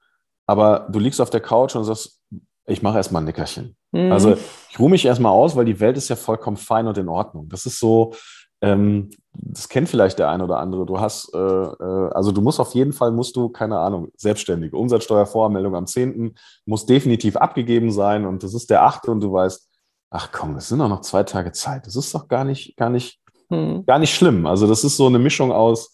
[0.46, 2.20] aber du liegst auf der Couch und sagst,
[2.66, 3.76] ich mache erstmal ein Nickerchen.
[3.92, 4.12] Mhm.
[4.12, 4.36] Also
[4.70, 7.48] ich ruhe mich erstmal aus, weil die Welt ist ja vollkommen fein und in Ordnung.
[7.48, 8.14] Das ist so,
[8.60, 10.84] ähm, das kennt vielleicht der eine oder andere.
[10.84, 14.76] Du hast, äh, äh, also du musst auf jeden Fall, musst du, keine Ahnung, selbstständige
[14.76, 16.34] Umsatzsteuervoranmeldung am 10.
[16.66, 19.08] muss definitiv abgegeben sein und das ist der 8.
[19.08, 19.67] und du weißt,
[20.10, 21.86] ach komm, es sind doch noch zwei Tage Zeit.
[21.86, 23.84] Das ist doch gar nicht, gar nicht, hm.
[23.86, 24.46] gar nicht schlimm.
[24.46, 25.92] Also das ist so eine Mischung aus,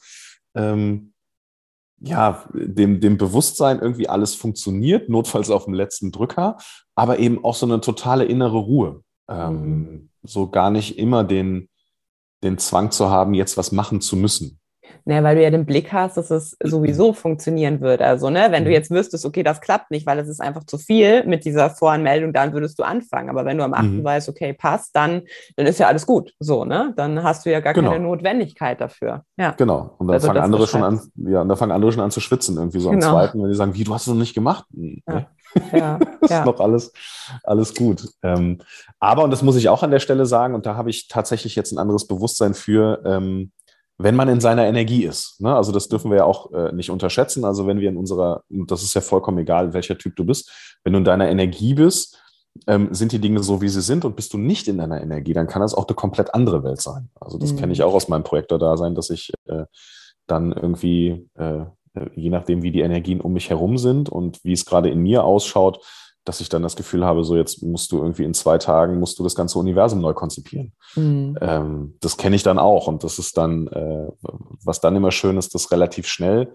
[0.54, 1.12] ähm,
[2.00, 6.58] ja, dem, dem Bewusstsein, irgendwie alles funktioniert, notfalls auf dem letzten Drücker,
[6.94, 9.02] aber eben auch so eine totale innere Ruhe.
[9.28, 10.10] Ähm, hm.
[10.22, 11.68] So gar nicht immer den,
[12.42, 14.60] den Zwang zu haben, jetzt was machen zu müssen.
[15.06, 18.00] Ne, weil du ja den Blick hast, dass es sowieso funktionieren wird.
[18.00, 18.74] Also, ne, wenn du mhm.
[18.74, 22.32] jetzt wüsstest, okay, das klappt nicht, weil es ist einfach zu viel mit dieser Voranmeldung,
[22.32, 23.28] dann würdest du anfangen.
[23.28, 23.84] Aber wenn du am 8.
[23.84, 24.04] Mhm.
[24.04, 25.22] weißt, okay, passt, dann,
[25.56, 26.32] dann ist ja alles gut.
[26.40, 26.94] So, ne?
[26.96, 27.90] Dann hast du ja gar genau.
[27.90, 29.24] keine Notwendigkeit dafür.
[29.36, 29.50] Ja.
[29.50, 29.94] Genau.
[29.98, 32.20] Und dann also fangen andere schon an, ja, und da fangen andere schon an zu
[32.20, 33.08] schwitzen, irgendwie so genau.
[33.08, 34.64] am zweiten, wenn die sagen, wie, du hast es noch nicht gemacht.
[34.72, 35.14] Hm, ja.
[35.14, 35.26] Ne?
[35.72, 36.44] Ja, ist ja.
[36.44, 36.92] noch alles,
[37.42, 38.08] alles gut.
[38.22, 38.58] Ähm,
[39.00, 41.56] aber, und das muss ich auch an der Stelle sagen, und da habe ich tatsächlich
[41.56, 43.52] jetzt ein anderes Bewusstsein für, ähm,
[43.98, 45.40] wenn man in seiner Energie ist.
[45.40, 45.54] Ne?
[45.54, 47.44] Also das dürfen wir ja auch äh, nicht unterschätzen.
[47.44, 50.50] Also wenn wir in unserer, das ist ja vollkommen egal, welcher Typ du bist,
[50.82, 52.20] wenn du in deiner Energie bist,
[52.66, 55.32] ähm, sind die Dinge so, wie sie sind und bist du nicht in deiner Energie,
[55.32, 57.10] dann kann das auch eine komplett andere Welt sein.
[57.20, 57.58] Also das mhm.
[57.58, 59.64] kenne ich auch aus meinem Projektor-Dasein, dass ich äh,
[60.26, 64.52] dann irgendwie äh, äh, je nachdem, wie die Energien um mich herum sind und wie
[64.52, 65.80] es gerade in mir ausschaut,
[66.24, 69.18] dass ich dann das Gefühl habe, so jetzt musst du irgendwie in zwei Tagen, musst
[69.18, 70.72] du das ganze Universum neu konzipieren.
[70.96, 71.36] Mhm.
[71.40, 74.08] Ähm, das kenne ich dann auch und das ist dann, äh,
[74.64, 76.54] was dann immer schön ist, das relativ schnell.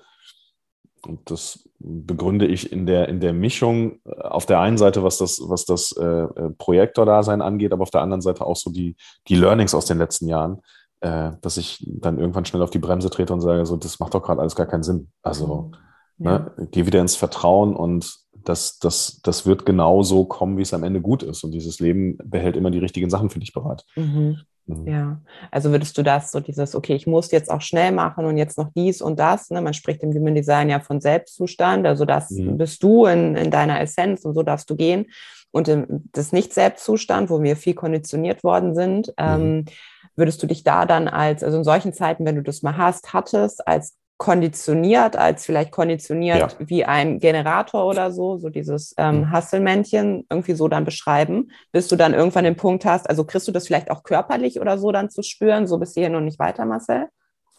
[1.08, 5.40] Und das begründe ich in der, in der Mischung auf der einen Seite, was das,
[5.42, 9.36] was das äh, äh, Projektor-Dasein angeht, aber auf der anderen Seite auch so die, die
[9.36, 10.62] Learnings aus den letzten Jahren,
[11.00, 14.14] äh, dass ich dann irgendwann schnell auf die Bremse trete und sage, so, das macht
[14.14, 15.12] doch gerade alles gar keinen Sinn.
[15.22, 15.72] Also
[16.18, 16.26] mhm.
[16.26, 16.40] ja.
[16.40, 20.74] ne, geh wieder ins Vertrauen und das, das, das wird genau so kommen, wie es
[20.74, 21.44] am Ende gut ist.
[21.44, 23.86] Und dieses Leben behält immer die richtigen Sachen für dich bereit.
[23.96, 24.40] Mhm.
[24.66, 24.88] mhm.
[24.88, 25.22] Ja,
[25.52, 28.58] also würdest du das so dieses, okay, ich muss jetzt auch schnell machen und jetzt
[28.58, 29.50] noch dies und das.
[29.50, 29.62] Ne?
[29.62, 32.58] Man spricht im Human Design ja von Selbstzustand, also das mhm.
[32.58, 35.08] bist du in, in deiner Essenz und so darfst du gehen.
[35.52, 39.14] Und im, das Nicht-Selbstzustand, wo wir viel konditioniert worden sind, mhm.
[39.18, 39.66] ähm,
[40.16, 43.14] würdest du dich da dann als, also in solchen Zeiten, wenn du das mal hast,
[43.14, 46.68] hattest, als konditioniert, als vielleicht konditioniert ja.
[46.68, 49.32] wie ein Generator oder so, so dieses ähm, mhm.
[49.32, 53.54] Hasselmännchen irgendwie so dann beschreiben, bis du dann irgendwann den Punkt hast, also kriegst du
[53.54, 56.66] das vielleicht auch körperlich oder so dann zu spüren, so bis hierhin und nicht weiter,
[56.66, 57.08] Marcel?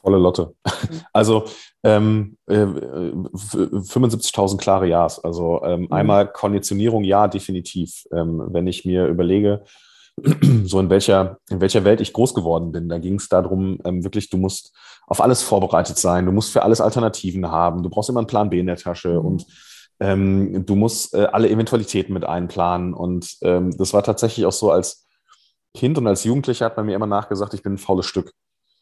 [0.02, 0.54] Volle Lotte.
[0.64, 1.00] Mhm.
[1.12, 1.44] Also
[1.82, 5.18] ähm, äh, 75.000 klare Ja's.
[5.24, 5.92] Also ähm, mhm.
[5.92, 8.04] einmal Konditionierung, ja, definitiv.
[8.12, 9.64] Ähm, wenn ich mir überlege,
[10.64, 12.88] so in welcher, in welcher Welt ich groß geworden bin.
[12.88, 14.74] Da ging es darum, ähm, wirklich, du musst
[15.06, 18.50] auf alles vorbereitet sein, du musst für alles Alternativen haben, du brauchst immer einen Plan
[18.50, 19.26] B in der Tasche mhm.
[19.26, 19.46] und
[20.00, 22.94] ähm, du musst äh, alle Eventualitäten mit einplanen.
[22.94, 25.06] Und ähm, das war tatsächlich auch so als
[25.74, 28.32] Kind und als Jugendlicher hat man mir immer nachgesagt, ich bin ein faules Stück.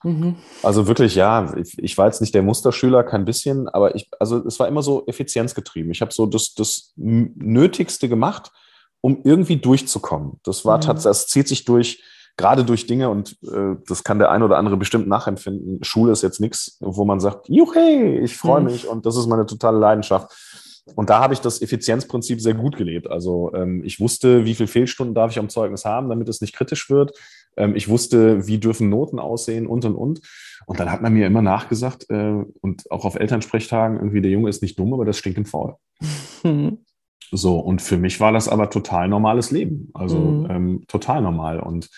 [0.04, 0.36] Mhm.
[0.62, 4.46] Also wirklich, ja, ich, ich, war jetzt nicht der Musterschüler, kein bisschen, aber ich, also
[4.46, 5.90] es war immer so effizienzgetrieben.
[5.90, 8.52] Ich habe so das, das Nötigste gemacht,
[9.00, 10.40] um irgendwie durchzukommen.
[10.44, 10.82] Das war mhm.
[10.82, 12.02] tatsächlich, das zieht sich durch,
[12.36, 15.82] gerade durch Dinge und äh, das kann der ein oder andere bestimmt nachempfinden.
[15.82, 18.66] Schule ist jetzt nichts, wo man sagt, juchey, ich freue mhm.
[18.66, 20.32] mich und das ist meine totale Leidenschaft.
[20.94, 23.10] Und da habe ich das Effizienzprinzip sehr gut gelebt.
[23.10, 26.54] Also ähm, ich wusste, wie viele Fehlstunden darf ich am Zeugnis haben, damit es nicht
[26.54, 27.12] kritisch wird.
[27.56, 30.20] Ähm, ich wusste, wie dürfen Noten aussehen und und und.
[30.66, 34.48] Und dann hat man mir immer nachgesagt äh, und auch auf Elternsprechtagen irgendwie der Junge
[34.48, 35.74] ist nicht dumm, aber das stinkt im faul.
[36.44, 36.78] Mhm.
[37.30, 39.90] So, und für mich war das aber total normales Leben.
[39.94, 40.50] Also mhm.
[40.50, 41.60] ähm, total normal.
[41.60, 41.90] Und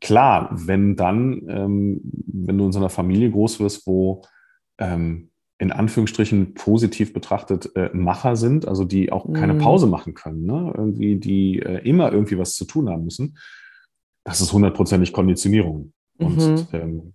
[0.00, 4.22] klar, wenn dann, ähm, wenn du in so einer Familie groß wirst, wo
[4.78, 9.58] ähm, in Anführungsstrichen positiv betrachtet äh, Macher sind, also die auch keine mhm.
[9.58, 10.72] Pause machen können, ne?
[10.76, 13.38] irgendwie, die äh, immer irgendwie was zu tun haben müssen,
[14.24, 15.92] das ist hundertprozentig Konditionierung.
[16.18, 16.66] Und mhm.
[16.72, 17.14] ähm,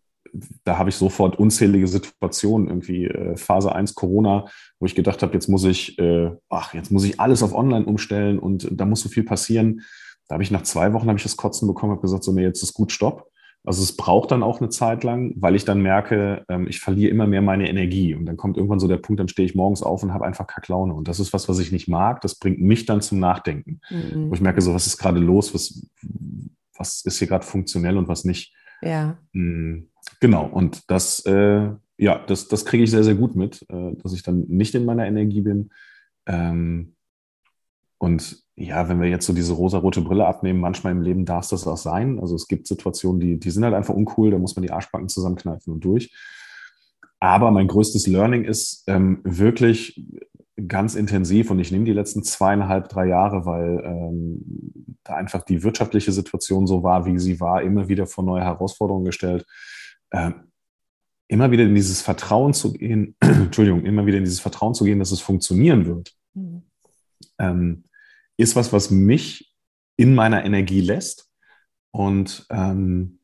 [0.63, 4.45] da habe ich sofort unzählige Situationen, irgendwie äh, Phase 1 Corona,
[4.79, 7.85] wo ich gedacht habe, jetzt muss ich, äh, ach, jetzt muss ich alles auf online
[7.85, 9.81] umstellen und da muss so viel passieren.
[10.27, 12.43] Da habe ich nach zwei Wochen habe ich das Kotzen bekommen, habe gesagt, so, nee,
[12.43, 13.29] jetzt ist gut, stopp.
[13.67, 17.11] Also es braucht dann auch eine Zeit lang, weil ich dann merke, ähm, ich verliere
[17.11, 18.15] immer mehr meine Energie.
[18.15, 20.47] Und dann kommt irgendwann so der Punkt, dann stehe ich morgens auf und habe einfach
[20.47, 20.93] Kacklaune.
[20.93, 22.21] Und das ist was, was ich nicht mag.
[22.21, 23.81] Das bringt mich dann zum Nachdenken.
[23.89, 24.29] Mhm.
[24.29, 25.53] Wo ich merke, so, was ist gerade los?
[25.53, 25.85] Was,
[26.77, 28.53] was ist hier gerade funktionell und was nicht?
[28.81, 29.17] Ja.
[29.33, 29.89] Mhm.
[30.19, 34.13] Genau, und das, äh, ja, das, das kriege ich sehr, sehr gut mit, äh, dass
[34.13, 35.69] ich dann nicht in meiner Energie bin.
[36.25, 36.93] Ähm,
[37.99, 41.49] und ja, wenn wir jetzt so diese rosa-rote Brille abnehmen, manchmal im Leben darf es
[41.49, 42.19] das auch sein.
[42.19, 45.09] Also es gibt Situationen, die, die sind halt einfach uncool, da muss man die Arschbacken
[45.09, 46.13] zusammenkneifen und durch.
[47.19, 50.03] Aber mein größtes Learning ist ähm, wirklich
[50.67, 55.63] ganz intensiv und ich nehme die letzten zweieinhalb, drei Jahre, weil ähm, da einfach die
[55.63, 59.45] wirtschaftliche Situation so war, wie sie war, immer wieder vor neue Herausforderungen gestellt.
[60.11, 60.47] Ähm,
[61.27, 64.99] immer wieder in dieses Vertrauen zu gehen, Entschuldigung, immer wieder in dieses Vertrauen zu gehen,
[64.99, 66.63] dass es funktionieren wird, mhm.
[67.39, 67.83] ähm,
[68.37, 69.53] ist was, was mich
[69.97, 71.29] in meiner Energie lässt
[71.91, 73.19] und ähm,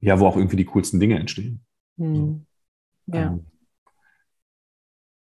[0.00, 1.64] ja, wo auch irgendwie die coolsten Dinge entstehen.
[1.96, 2.46] Mhm.
[3.06, 3.28] Ja.
[3.28, 3.46] Ähm,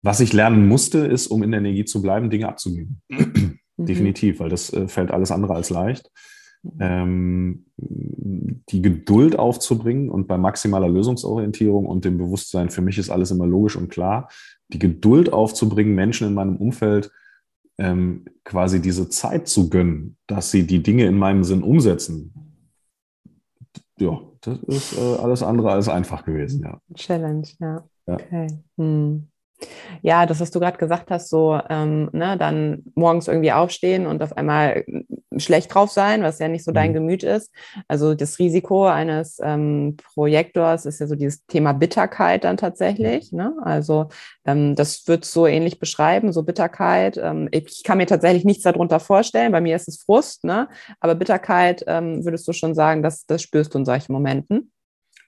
[0.02, 3.02] was ich lernen musste, ist, um in der Energie zu bleiben, Dinge abzugeben.
[3.08, 3.58] Mhm.
[3.76, 6.10] Definitiv, weil das äh, fällt alles andere als leicht.
[6.80, 13.30] Ähm, die Geduld aufzubringen und bei maximaler Lösungsorientierung und dem Bewusstsein, für mich ist alles
[13.30, 14.28] immer logisch und klar,
[14.68, 17.10] die Geduld aufzubringen, Menschen in meinem Umfeld
[17.78, 22.34] ähm, quasi diese Zeit zu gönnen, dass sie die Dinge in meinem Sinn umsetzen.
[23.98, 26.80] Ja, das ist äh, alles andere als einfach gewesen, ja.
[26.94, 27.84] Challenge, ja.
[28.06, 28.14] ja.
[28.14, 28.48] Okay.
[28.76, 29.28] Hm.
[30.02, 34.22] Ja, das, was du gerade gesagt hast, so ähm, ne, dann morgens irgendwie aufstehen und
[34.22, 34.84] auf einmal
[35.36, 36.94] schlecht drauf sein, was ja nicht so dein mhm.
[36.94, 37.52] Gemüt ist.
[37.88, 43.32] Also das Risiko eines ähm, Projektors ist ja so dieses Thema Bitterkeit dann tatsächlich.
[43.32, 43.54] Ne?
[43.62, 44.08] Also
[44.44, 47.16] ähm, das wird so ähnlich beschreiben, so Bitterkeit.
[47.16, 49.52] Ähm, ich kann mir tatsächlich nichts darunter vorstellen.
[49.52, 50.68] Bei mir ist es Frust, ne?
[51.00, 54.72] aber Bitterkeit ähm, würdest du schon sagen, dass das spürst du in solchen Momenten.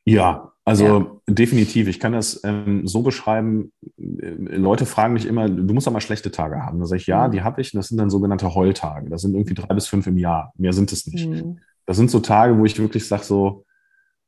[0.04, 1.34] Ja, also ja.
[1.34, 1.88] definitiv.
[1.88, 3.72] Ich kann das ähm, so beschreiben.
[3.98, 6.78] Äh, Leute fragen mich immer, du musst doch mal schlechte Tage haben.
[6.78, 7.32] Da sage ich, ja, mhm.
[7.32, 7.74] die habe ich.
[7.74, 9.10] Und das sind dann sogenannte Heultage.
[9.10, 10.52] Das sind irgendwie drei bis fünf im Jahr.
[10.56, 11.28] Mehr sind es nicht.
[11.28, 11.58] Mhm.
[11.86, 13.64] Das sind so Tage, wo ich wirklich sage so,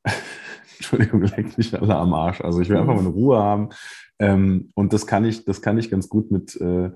[0.79, 2.41] Entschuldigung, leck mich alle am Arsch.
[2.41, 3.69] Also ich will einfach mal eine Ruhe haben.
[4.19, 6.91] Ähm, und das kann ich, das kann ich ganz gut mit, äh,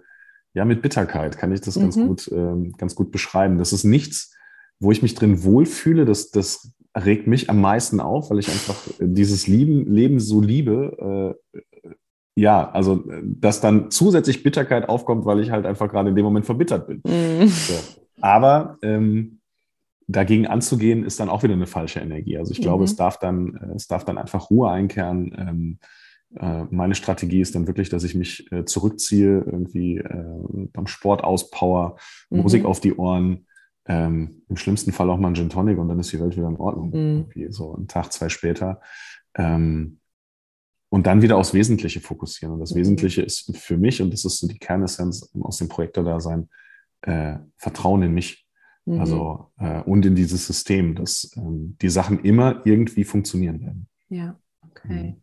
[0.55, 1.83] ja, mit Bitterkeit kann ich das mhm.
[1.83, 3.59] ganz gut, äh, ganz gut beschreiben.
[3.59, 4.35] Das ist nichts,
[4.81, 6.05] wo ich mich drin wohlfühle.
[6.05, 11.37] Das, das regt mich am meisten auf, weil ich einfach dieses Lieben, Leben so liebe.
[11.45, 11.61] Äh,
[12.39, 16.47] ja, also dass dann zusätzlich Bitterkeit aufkommt, weil ich halt einfach gerade in dem Moment
[16.47, 17.03] verbittert bin.
[17.05, 17.47] Mm.
[17.47, 17.75] So.
[18.21, 19.39] Aber ähm,
[20.07, 22.39] dagegen anzugehen, ist dann auch wieder eine falsche Energie.
[22.39, 22.85] Also ich glaube, mhm.
[22.85, 25.35] es darf dann, es darf dann einfach Ruhe einkehren.
[25.37, 25.79] Ähm,
[26.39, 31.25] äh, meine Strategie ist dann wirklich, dass ich mich äh, zurückziehe, irgendwie äh, beim Sport
[31.25, 31.97] auspower,
[32.31, 32.43] mhm.
[32.43, 33.47] Musik auf die Ohren,
[33.89, 36.49] ähm, Im schlimmsten Fall auch mal ein Gin Tonic und dann ist die Welt wieder
[36.49, 36.91] in Ordnung.
[36.91, 37.53] Mhm.
[37.53, 38.81] So einen Tag, zwei später.
[39.35, 40.01] Ähm,
[40.89, 42.55] und dann wieder aufs Wesentliche fokussieren.
[42.55, 42.79] Und das mhm.
[42.81, 46.49] Wesentliche ist für mich, und das ist so die Kernessenz aus dem Projektor-Dasein,
[47.03, 48.47] äh, Vertrauen in mich.
[48.87, 49.01] Mhm.
[49.01, 53.89] Also äh, und in dieses System, dass ähm, die Sachen immer irgendwie funktionieren werden.
[54.09, 54.89] Ja, okay.
[54.89, 55.23] Mhm.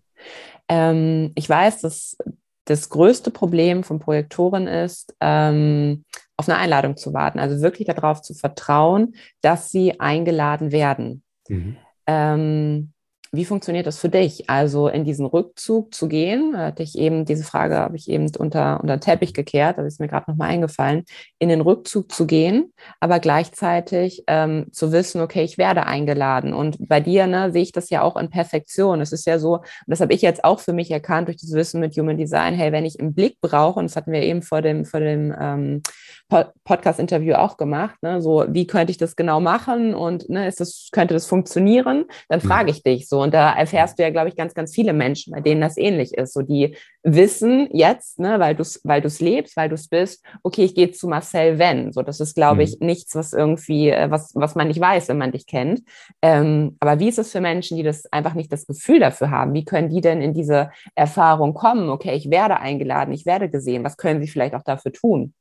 [0.70, 2.18] Ähm, ich weiß, dass
[2.66, 6.06] das größte Problem von Projektoren ist, ähm,
[6.38, 7.40] auf eine Einladung zu warten.
[7.40, 11.24] Also wirklich darauf zu vertrauen, dass sie eingeladen werden.
[11.48, 11.78] Mhm.
[12.08, 12.94] Ähm,
[13.36, 14.48] wie funktioniert das für dich?
[14.48, 18.80] Also in diesen Rückzug zu gehen, hatte ich eben, diese Frage habe ich eben unter,
[18.80, 21.04] unter den Teppich gekehrt, das ist mir gerade nochmal eingefallen,
[21.40, 26.54] in den Rückzug zu gehen, aber gleichzeitig ähm, zu wissen, okay, ich werde eingeladen.
[26.54, 29.02] Und bei dir ne, sehe ich das ja auch in Perfektion.
[29.02, 31.54] Es ist ja so, und das habe ich jetzt auch für mich erkannt durch das
[31.54, 34.44] Wissen mit Human Design, hey, wenn ich einen Blick brauche, und das hatten wir eben
[34.44, 35.82] vor dem, vor dem ähm,
[36.30, 40.90] Podcast-Interview auch gemacht, ne, so wie könnte ich das genau machen und ne, ist das,
[40.92, 42.48] könnte das funktionieren, dann mhm.
[42.48, 43.22] frage ich dich so.
[43.22, 46.14] Und da erfährst du ja, glaube ich, ganz, ganz viele Menschen, bei denen das ähnlich
[46.14, 46.34] ist.
[46.34, 50.26] So die wissen jetzt, ne, weil du es weil du's lebst, weil du es bist,
[50.42, 51.92] okay, ich gehe zu Marcel wenn.
[51.92, 52.62] So, das ist, glaube mhm.
[52.62, 55.82] ich, nichts, was irgendwie, äh, was, was man nicht weiß, wenn man dich kennt.
[56.22, 59.54] Ähm, aber wie ist es für Menschen, die das einfach nicht das Gefühl dafür haben?
[59.54, 61.90] Wie können die denn in diese Erfahrung kommen?
[61.90, 63.84] Okay, ich werde eingeladen, ich werde gesehen.
[63.84, 65.34] Was können sie vielleicht auch dafür tun?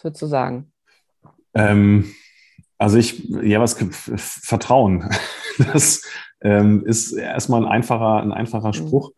[0.00, 0.72] Was würdest du sagen?
[1.52, 2.10] Ähm,
[2.78, 3.76] also ich, ja, was
[4.16, 5.10] Vertrauen.
[5.74, 6.02] Das,
[6.40, 8.72] ähm, ist erstmal ein einfacher, ein einfacher mhm.
[8.72, 9.12] Spruch.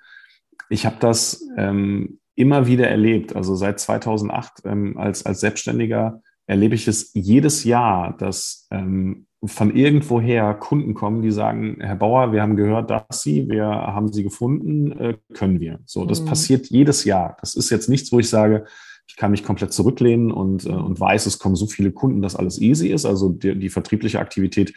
[0.71, 3.37] Ich habe das ähm, immer wieder erlebt.
[3.37, 9.77] Also seit 2008 ähm, als, als Selbstständiger erlebe ich es jedes Jahr, dass ähm, von
[9.77, 14.25] irgendwoher Kunden kommen, die sagen, Herr Bauer, wir haben gehört, dass Sie, wir haben Sie
[14.25, 15.79] gefunden, äh, können wir.
[15.87, 16.27] So, das mhm.
[16.27, 17.37] passiert jedes Jahr.
[17.41, 18.65] Das ist jetzt nichts, wo ich sage,
[19.07, 22.37] ich kann mich komplett zurücklehnen und, äh, und weiß, es kommen so viele Kunden, dass
[22.37, 23.05] alles easy ist.
[23.05, 24.75] Also die, die vertriebliche Aktivität,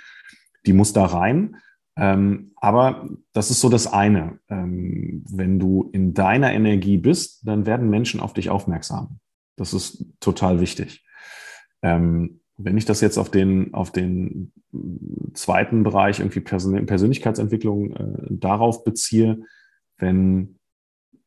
[0.66, 1.58] die muss da rein.
[1.98, 4.40] Ähm, aber das ist so das eine.
[4.50, 9.20] Ähm, wenn du in deiner Energie bist, dann werden Menschen auf dich aufmerksam.
[9.56, 11.06] Das ist total wichtig.
[11.82, 14.52] Ähm, wenn ich das jetzt auf den, auf den
[15.34, 19.44] zweiten Bereich, irgendwie Persön Persönlichkeitsentwicklung, äh, darauf beziehe,
[19.98, 20.60] wenn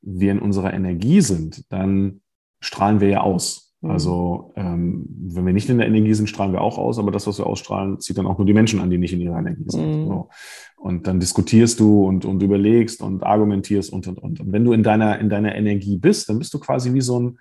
[0.00, 2.20] wir in unserer Energie sind, dann
[2.60, 3.74] strahlen wir ja aus.
[3.80, 3.90] Mhm.
[3.90, 7.26] Also ähm, wenn wir nicht in der Energie sind, strahlen wir auch aus, aber das,
[7.26, 9.64] was wir ausstrahlen, zieht dann auch nur die Menschen an, die nicht in ihrer Energie
[9.66, 10.02] sind.
[10.02, 10.06] Mhm.
[10.06, 10.28] So.
[10.76, 14.40] Und dann diskutierst du und, und überlegst und argumentierst und und und.
[14.40, 17.20] Und wenn du in deiner, in deiner Energie bist, dann bist du quasi wie so
[17.20, 17.38] ein,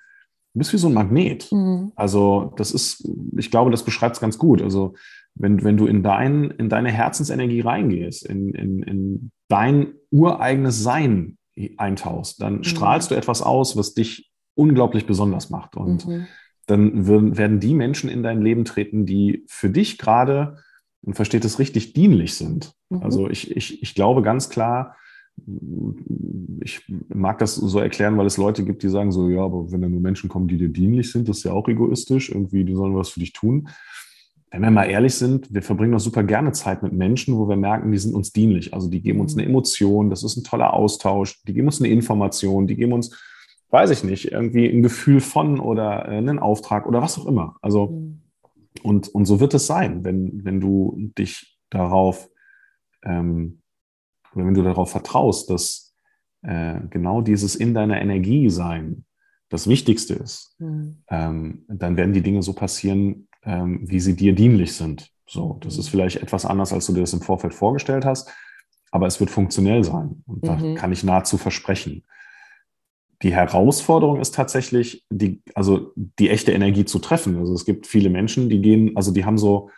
[0.53, 1.51] bist wie so ein Magnet.
[1.51, 1.91] Mhm.
[1.95, 4.62] Also das ist, ich glaube, das beschreibt es ganz gut.
[4.62, 4.93] Also
[5.36, 11.38] wenn, wenn du in, dein, in deine Herzensenergie reingehst, in, in, in dein ureigenes Sein
[11.77, 12.63] eintauchst, dann mhm.
[12.63, 15.78] strahlst du etwas aus, was dich unglaublich besonders macht.
[15.78, 16.28] Und mhm.
[16.65, 20.58] dann würden, werden die Menschen in dein Leben treten, die für dich gerade,
[21.02, 22.74] und versteht es richtig, dienlich sind.
[22.89, 23.04] Mhm.
[23.04, 24.96] Also ich, ich, ich glaube ganz klar,
[26.62, 26.82] ich
[27.13, 29.88] mag das so erklären, weil es Leute gibt, die sagen so, ja, aber wenn da
[29.88, 32.96] nur Menschen kommen, die dir dienlich sind, das ist ja auch egoistisch, irgendwie, die sollen
[32.96, 33.70] was für dich tun.
[34.50, 37.58] Wenn wir mal ehrlich sind, wir verbringen doch super gerne Zeit mit Menschen, wo wir
[37.58, 38.74] merken, die sind uns dienlich.
[38.74, 39.52] Also die geben uns eine mhm.
[39.52, 43.15] Emotion, das ist ein toller Austausch, die geben uns eine Information, die geben uns
[43.69, 47.58] weiß ich nicht, irgendwie ein Gefühl von oder äh, einen Auftrag oder was auch immer.
[47.62, 48.21] Also, mhm.
[48.84, 52.30] und, und so wird es sein, wenn, wenn du dich darauf,
[53.03, 53.62] ähm,
[54.34, 55.95] wenn du darauf vertraust, dass
[56.43, 59.06] äh, genau dieses in deiner Energie sein
[59.49, 61.03] das Wichtigste ist, mhm.
[61.10, 65.12] ähm, dann werden die Dinge so passieren, ähm, wie sie dir dienlich sind.
[65.25, 65.91] So, das ist mhm.
[65.91, 68.30] vielleicht etwas anders, als du dir das im Vorfeld vorgestellt hast,
[68.91, 70.23] aber es wird funktionell sein.
[70.25, 70.75] Und da mhm.
[70.75, 72.03] kann ich nahezu versprechen
[73.23, 77.38] die Herausforderung ist tatsächlich, die, also die echte Energie zu treffen.
[77.38, 79.71] Also es gibt viele Menschen, die gehen, also die haben so,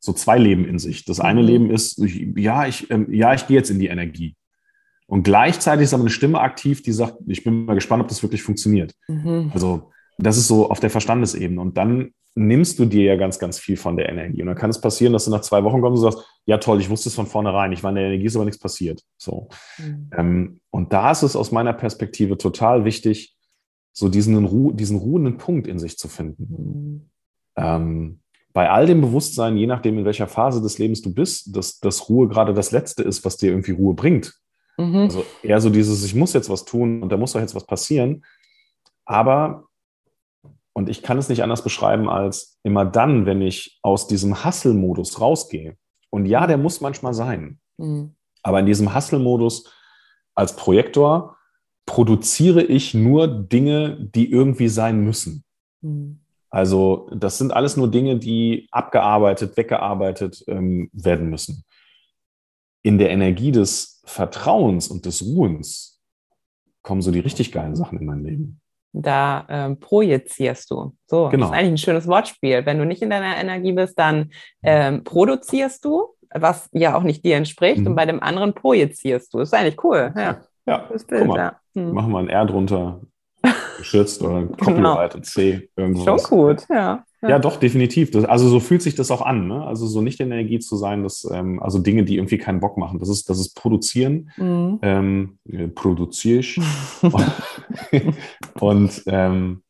[0.00, 1.04] so zwei Leben in sich.
[1.04, 1.46] Das eine mhm.
[1.46, 2.02] Leben ist,
[2.36, 4.36] ja, ich, ähm, ja, ich gehe jetzt in die Energie.
[5.06, 8.22] Und gleichzeitig ist aber eine Stimme aktiv, die sagt, ich bin mal gespannt, ob das
[8.22, 8.94] wirklich funktioniert.
[9.08, 9.50] Mhm.
[9.52, 11.60] Also das ist so auf der Verstandesebene.
[11.60, 14.40] Und dann nimmst du dir ja ganz, ganz viel von der Energie.
[14.40, 16.80] Und dann kann es passieren, dass du nach zwei Wochen kommst und sagst, ja toll,
[16.80, 19.02] ich wusste es von vornherein, ich war in der Energie, ist aber nichts passiert.
[19.16, 19.48] So.
[19.78, 20.10] Mhm.
[20.16, 23.36] Ähm, und da ist es aus meiner Perspektive total wichtig,
[23.92, 26.46] so diesen, Ru diesen ruhenden Punkt in sich zu finden.
[26.48, 27.10] Mhm.
[27.56, 28.20] Ähm,
[28.52, 32.08] bei all dem Bewusstsein, je nachdem, in welcher Phase des Lebens du bist, dass, dass
[32.08, 34.38] Ruhe gerade das Letzte ist, was dir irgendwie Ruhe bringt.
[34.78, 34.96] Mhm.
[34.96, 37.66] Also eher so dieses, ich muss jetzt was tun und da muss doch jetzt was
[37.66, 38.24] passieren.
[39.04, 39.67] Aber
[40.78, 45.20] und ich kann es nicht anders beschreiben als immer dann, wenn ich aus diesem Hustle-Modus
[45.20, 45.76] rausgehe.
[46.08, 47.58] Und ja, der muss manchmal sein.
[47.78, 48.14] Mhm.
[48.44, 49.72] Aber in diesem Hustle-Modus
[50.36, 51.36] als Projektor
[51.84, 55.42] produziere ich nur Dinge, die irgendwie sein müssen.
[55.80, 56.20] Mhm.
[56.48, 61.64] Also das sind alles nur Dinge, die abgearbeitet, weggearbeitet ähm, werden müssen.
[62.84, 66.00] In der Energie des Vertrauens und des Ruhens
[66.82, 68.60] kommen so die richtig geilen Sachen in mein Leben
[68.92, 70.94] da ähm, projizierst du.
[71.06, 71.46] So, genau.
[71.46, 72.66] das ist eigentlich ein schönes Wortspiel.
[72.66, 74.30] Wenn du nicht in deiner Energie bist, dann
[74.62, 77.88] ähm, produzierst du, was ja auch nicht dir entspricht, mhm.
[77.88, 79.38] und bei dem anderen projizierst du.
[79.38, 80.12] Das ist eigentlich cool.
[80.16, 80.88] Ja, ja.
[80.90, 81.56] das Bild, ja.
[81.74, 81.92] Hm.
[81.92, 83.00] Machen wir ein R drunter,
[83.78, 84.94] geschützt oder genau.
[84.94, 85.24] Copyright genau.
[85.24, 85.70] C.
[85.76, 86.04] Irgendwas.
[86.04, 87.04] Schon gut, ja.
[87.22, 88.10] Ja, ja doch, definitiv.
[88.10, 89.48] Das, also so fühlt sich das auch an.
[89.48, 89.64] Ne?
[89.64, 92.60] Also so nicht in der Energie zu sein, dass, ähm, also Dinge, die irgendwie keinen
[92.60, 92.98] Bock machen.
[92.98, 94.30] Das ist, das ist Produzieren.
[94.36, 94.78] Mhm.
[94.82, 96.60] Ähm, äh, produziere ich.
[98.60, 99.62] und ähm,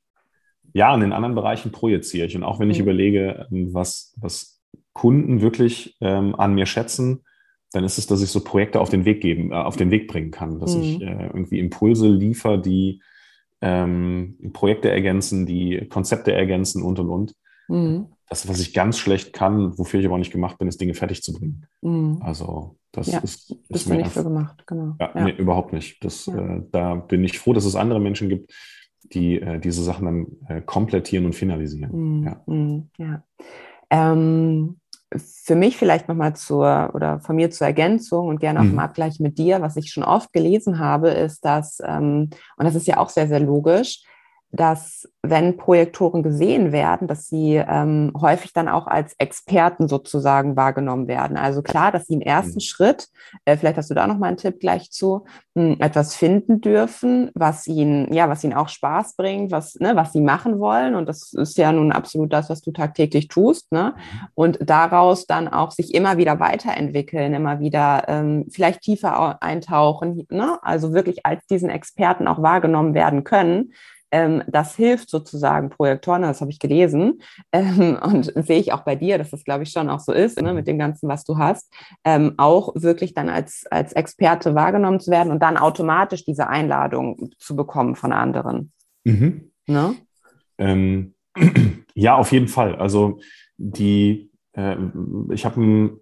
[0.75, 2.37] ja, in den anderen Bereichen projiziere ich.
[2.37, 2.85] Und auch wenn ich mhm.
[2.85, 4.61] überlege, ähm, was, was
[4.93, 7.25] Kunden wirklich ähm, an mir schätzen,
[7.73, 10.09] dann ist es, dass ich so Projekte auf den Weg geben, äh, auf den Weg
[10.09, 10.83] bringen kann, dass mhm.
[10.83, 13.01] ich äh, irgendwie Impulse liefere, die
[13.61, 17.35] ähm, Projekte ergänzen, die Konzepte ergänzen und und und.
[17.69, 18.07] Mhm.
[18.29, 20.95] Das, was ich ganz schlecht kann, wofür ich aber auch nicht gemacht bin, ist Dinge
[20.95, 21.67] fertig zu bringen.
[21.81, 22.19] Mhm.
[22.21, 24.95] Also das ja, ist, ist bist mir du nicht für gemacht, genau.
[25.01, 25.25] Ja, ja.
[25.25, 26.03] Nee, überhaupt nicht.
[26.05, 26.57] Das, ja.
[26.57, 28.53] äh, da bin ich froh, dass es andere Menschen gibt,
[29.13, 32.19] die äh, diese Sachen dann äh, komplettieren und finalisieren.
[32.19, 32.25] Mhm.
[32.25, 32.43] Ja.
[32.47, 32.91] Mhm.
[32.99, 33.25] ja.
[33.91, 34.81] Ähm,
[35.17, 38.73] für mich vielleicht nochmal zur oder von mir zur Ergänzung und gerne auch mhm.
[38.73, 42.75] im Abgleich mit dir, was ich schon oft gelesen habe, ist, dass, ähm, und das
[42.75, 44.03] ist ja auch sehr, sehr logisch,
[44.51, 51.07] dass wenn Projektoren gesehen werden, dass sie ähm, häufig dann auch als Experten sozusagen wahrgenommen
[51.07, 51.37] werden.
[51.37, 52.61] Also klar, dass sie im ersten mhm.
[52.61, 53.09] Schritt,
[53.45, 56.63] äh, vielleicht hast du da noch mal einen Tipp gleich zu, mh, hm, etwas finden
[56.63, 60.95] dürfen, was ihnen, ja, was ihnen auch Spaß bringt, was, ne, was sie machen wollen.
[60.95, 63.71] Und das ist ja nun absolut das, was du tagtäglich tust.
[63.71, 63.95] Ne?
[63.97, 64.29] Mhm.
[64.35, 70.59] Und daraus dann auch sich immer wieder weiterentwickeln, immer wieder ähm, vielleicht tiefer eintauchen, ne?
[70.63, 73.73] also wirklich als diesen Experten auch wahrgenommen werden können
[74.11, 77.21] ähm, das hilft sozusagen Projektoren, das habe ich gelesen
[77.53, 80.41] ähm, und sehe ich auch bei dir, dass das, glaube ich, schon auch so ist,
[80.41, 81.73] ne, mit dem Ganzen, was du hast,
[82.05, 87.31] ähm, auch wirklich dann als, als Experte wahrgenommen zu werden und dann automatisch diese Einladung
[87.39, 88.73] zu bekommen von anderen.
[89.05, 89.51] Mhm.
[89.67, 89.95] Ne?
[90.59, 91.15] Ähm,
[91.95, 92.77] ja, auf jeden Fall.
[92.77, 93.21] Also
[93.57, 94.77] die, äh,
[95.33, 96.01] ich habe ein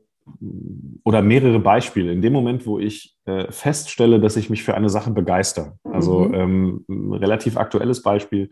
[1.05, 2.13] oder mehrere Beispiele.
[2.13, 6.21] In dem Moment, wo ich äh, feststelle, dass ich mich für eine Sache begeister, also
[6.21, 6.35] mhm.
[6.35, 8.51] ähm, ein relativ aktuelles Beispiel,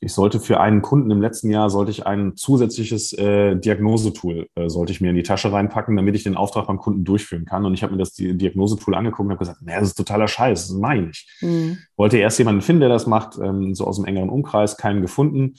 [0.00, 4.68] ich sollte für einen Kunden im letzten Jahr sollte ich ein zusätzliches äh, Diagnosetool äh,
[4.68, 7.64] sollte ich mir in die Tasche reinpacken, damit ich den Auftrag beim Kunden durchführen kann.
[7.64, 10.76] Und ich habe mir das Diagnosetool angeguckt und habe gesagt, das ist totaler Scheiß, das
[10.76, 11.28] meine ich.
[11.40, 11.78] Mhm.
[11.96, 15.54] Wollte erst jemanden finden, der das macht, ähm, so aus dem engeren Umkreis, keinen gefunden.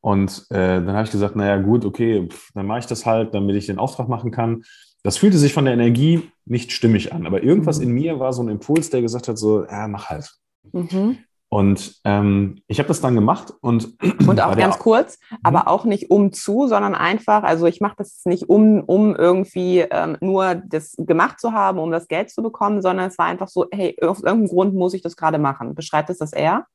[0.00, 3.34] Und äh, dann habe ich gesagt, naja, gut, okay, pff, dann mache ich das halt,
[3.34, 4.62] damit ich den Auftrag machen kann.
[5.02, 7.84] Das fühlte sich von der Energie nicht stimmig an, aber irgendwas mhm.
[7.84, 10.30] in mir war so ein Impuls, der gesagt hat, so, ja, mach halt.
[10.72, 11.18] Mhm.
[11.52, 13.96] Und ähm, ich habe das dann gemacht und
[14.28, 15.38] und auch ganz kurz, mhm.
[15.42, 19.80] aber auch nicht um zu, sondern einfach, also ich mache das nicht um um irgendwie
[19.80, 23.48] ähm, nur das gemacht zu haben, um das Geld zu bekommen, sondern es war einfach
[23.48, 25.74] so, hey, aus irgendeinem Grund muss ich das gerade machen.
[25.74, 26.66] Beschreibt es das eher?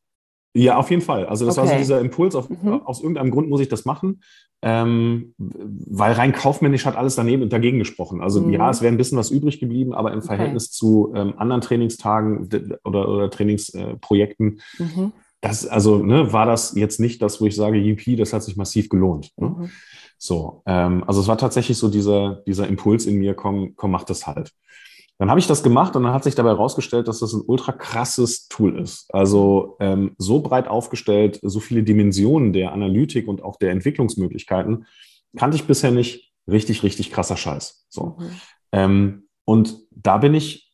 [0.58, 1.26] Ja, auf jeden Fall.
[1.26, 1.68] Also das okay.
[1.68, 2.82] war so dieser Impuls, auf, mhm.
[2.86, 4.22] aus irgendeinem Grund muss ich das machen,
[4.62, 8.22] ähm, weil rein kaufmännisch hat alles daneben und dagegen gesprochen.
[8.22, 8.54] Also mhm.
[8.54, 10.72] ja, es wäre ein bisschen was übrig geblieben, aber im Verhältnis okay.
[10.72, 12.48] zu ähm, anderen Trainingstagen
[12.86, 15.12] oder, oder Trainingsprojekten, äh, mhm.
[15.42, 18.56] das, also ne, war das jetzt nicht das, wo ich sage, UP, das hat sich
[18.56, 19.34] massiv gelohnt.
[19.36, 19.50] Ne?
[19.50, 19.70] Mhm.
[20.18, 24.06] So, ähm, also es war tatsächlich so dieser, dieser Impuls in mir, komm, komm, mach
[24.06, 24.54] das halt.
[25.18, 27.72] Dann habe ich das gemacht und dann hat sich dabei herausgestellt, dass das ein ultra
[27.72, 29.14] krasses Tool ist.
[29.14, 34.86] Also ähm, so breit aufgestellt, so viele Dimensionen der Analytik und auch der Entwicklungsmöglichkeiten
[35.38, 36.34] kannte ich bisher nicht.
[36.48, 37.86] Richtig, richtig krasser Scheiß.
[37.90, 38.18] So.
[38.20, 38.30] Mhm.
[38.72, 40.66] Ähm, und da bin ich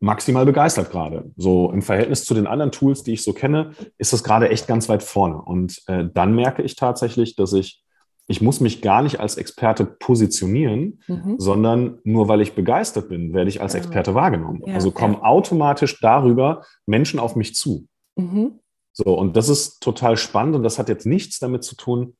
[0.00, 1.30] maximal begeistert gerade.
[1.36, 4.66] So im Verhältnis zu den anderen Tools, die ich so kenne, ist das gerade echt
[4.66, 5.40] ganz weit vorne.
[5.40, 7.82] Und äh, dann merke ich tatsächlich, dass ich
[8.28, 11.36] ich muss mich gar nicht als Experte positionieren, mhm.
[11.38, 13.78] sondern nur weil ich begeistert bin, werde ich als ah.
[13.78, 14.62] Experte wahrgenommen.
[14.66, 15.22] Ja, also kommen ja.
[15.22, 17.86] automatisch darüber Menschen auf mich zu.
[18.16, 18.58] Mhm.
[18.92, 22.16] So, und das ist total spannend und das hat jetzt nichts damit zu tun.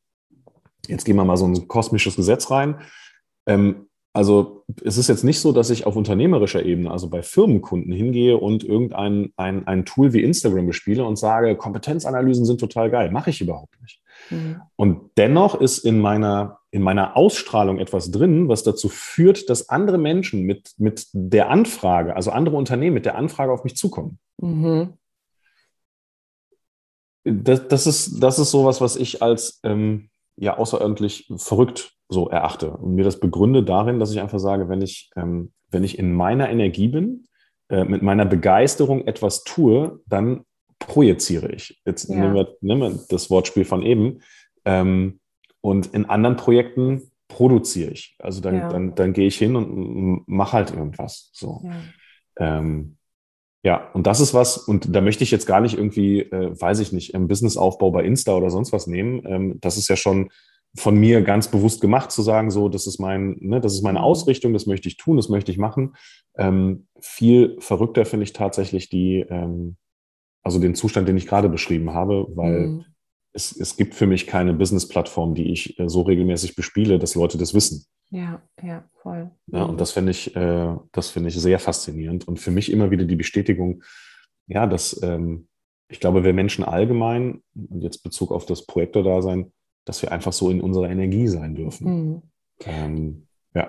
[0.87, 2.81] Jetzt gehen wir mal so ein kosmisches Gesetz rein.
[3.47, 7.93] Ähm, also es ist jetzt nicht so, dass ich auf unternehmerischer Ebene, also bei Firmenkunden
[7.93, 13.11] hingehe und irgendein ein, ein Tool wie Instagram bespiele und sage, Kompetenzanalysen sind total geil.
[13.11, 14.01] Mache ich überhaupt nicht.
[14.31, 14.61] Mhm.
[14.77, 19.99] Und dennoch ist in meiner, in meiner Ausstrahlung etwas drin, was dazu führt, dass andere
[19.99, 24.19] Menschen mit, mit der Anfrage, also andere Unternehmen mit der Anfrage auf mich zukommen.
[24.39, 24.95] Mhm.
[27.25, 32.71] Das, das, ist, das ist sowas, was ich als ähm, ja, außerordentlich verrückt so erachte
[32.71, 36.13] und mir das begründe darin, dass ich einfach sage, wenn ich, ähm, wenn ich in
[36.13, 37.27] meiner Energie bin,
[37.69, 40.45] äh, mit meiner Begeisterung etwas tue, dann
[40.79, 41.81] projiziere ich.
[41.85, 42.17] Jetzt ja.
[42.17, 44.21] nehmen, wir, nehmen, wir, das Wortspiel von eben.
[44.65, 45.21] Ähm,
[45.61, 48.17] und in anderen Projekten produziere ich.
[48.19, 48.69] Also dann, ja.
[48.69, 51.31] dann, dann gehe ich hin und mache halt irgendwas.
[51.33, 51.63] So.
[51.65, 52.59] Ja.
[52.59, 52.97] Ähm,
[53.65, 56.79] ja, und das ist was, und da möchte ich jetzt gar nicht irgendwie, äh, weiß
[56.79, 59.23] ich nicht, im Businessaufbau bei Insta oder sonst was nehmen.
[59.27, 60.31] Ähm, das ist ja schon
[60.77, 63.99] von mir ganz bewusst gemacht, zu sagen, so, das ist mein, ne, das ist meine
[63.99, 64.05] mhm.
[64.05, 65.97] Ausrichtung, das möchte ich tun, das möchte ich machen.
[66.37, 69.77] Ähm, viel verrückter finde ich tatsächlich die, ähm,
[70.47, 72.85] also den Zustand, den ich gerade beschrieben habe, weil mhm.
[73.33, 77.37] es, es gibt für mich keine Business-Plattform, die ich äh, so regelmäßig bespiele, dass Leute
[77.37, 77.85] das wissen.
[78.11, 79.29] Ja, ja, voll.
[79.49, 82.93] Ja, und das finde ich, äh, das finde ich sehr faszinierend und für mich immer
[82.93, 83.83] wieder die Bestätigung,
[84.47, 85.49] ja, dass ähm,
[85.89, 89.53] ich glaube, wir Menschen allgemein, und jetzt Bezug auf das Projektordasein,
[89.85, 91.87] dass wir einfach so in unserer Energie sein dürfen.
[91.89, 92.23] Mhm.
[92.65, 93.69] Ähm, ja.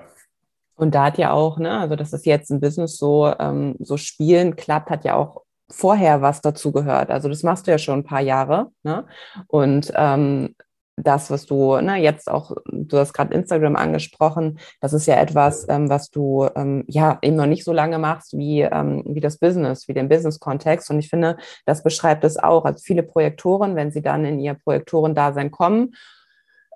[0.76, 3.98] Und da hat ja auch, ne, also dass es jetzt ein Business so, ähm, so
[3.98, 7.12] spielen klappt, hat ja auch vorher was dazu gehört.
[7.12, 8.72] Also das machst du ja schon ein paar Jahre.
[8.84, 9.06] Ne?
[9.48, 10.56] Und ähm,
[10.98, 15.68] das, was du ne, jetzt auch, du hast gerade Instagram angesprochen, das ist ja etwas,
[15.70, 19.38] ähm, was du ähm, ja eben noch nicht so lange machst wie, ähm, wie das
[19.38, 20.90] Business, wie den Business-Kontext.
[20.90, 22.66] Und ich finde, das beschreibt es auch.
[22.66, 25.94] Also viele Projektoren, wenn sie dann in ihr Projektorendasein kommen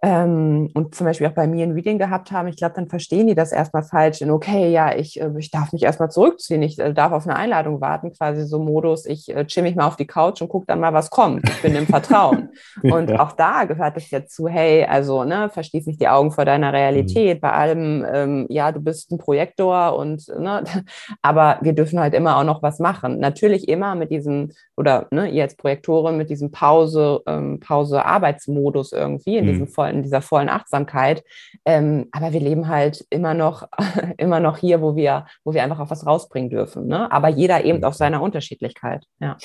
[0.04, 3.28] ähm, und zum Beispiel auch bei mir ein Reading gehabt haben, ich glaube, dann verstehen
[3.28, 6.80] die das erstmal falsch in, okay, ja, ich, äh, ich darf mich erstmal zurückziehen, ich
[6.80, 9.98] äh, darf auf eine Einladung warten, quasi so Modus, ich äh, chill mich mal auf
[9.98, 11.48] die Couch und gucke dann mal, was kommt.
[11.48, 12.50] Ich bin im Vertrauen.
[12.82, 13.20] und ja.
[13.20, 16.74] auch da gehört es ja zu, hey, also, ne, verschließ nicht die Augen vor deiner
[16.74, 17.38] Realität.
[17.38, 17.42] Mhm.
[17.42, 20.64] Bei allem, ähm, ja, du bist ein Projektor und, ne,
[21.22, 23.20] aber wir dürfen halt immer auch noch was machen.
[23.20, 29.38] Natürlich immer mit diesem, oder, ne, ihr als Projektorin mit diesem Pause, ähm, Pause-Arbeitsmodus irgendwie,
[29.38, 29.50] in mhm.
[29.50, 31.24] diesem vollen in dieser vollen Achtsamkeit.
[31.66, 33.68] Ähm, aber wir leben halt immer noch,
[34.18, 36.88] immer noch hier, wo wir, wo wir einfach auch was rausbringen dürfen.
[36.88, 37.12] Ne?
[37.12, 39.06] Aber jeder eben auf seiner Unterschiedlichkeit.
[39.20, 39.38] Ja.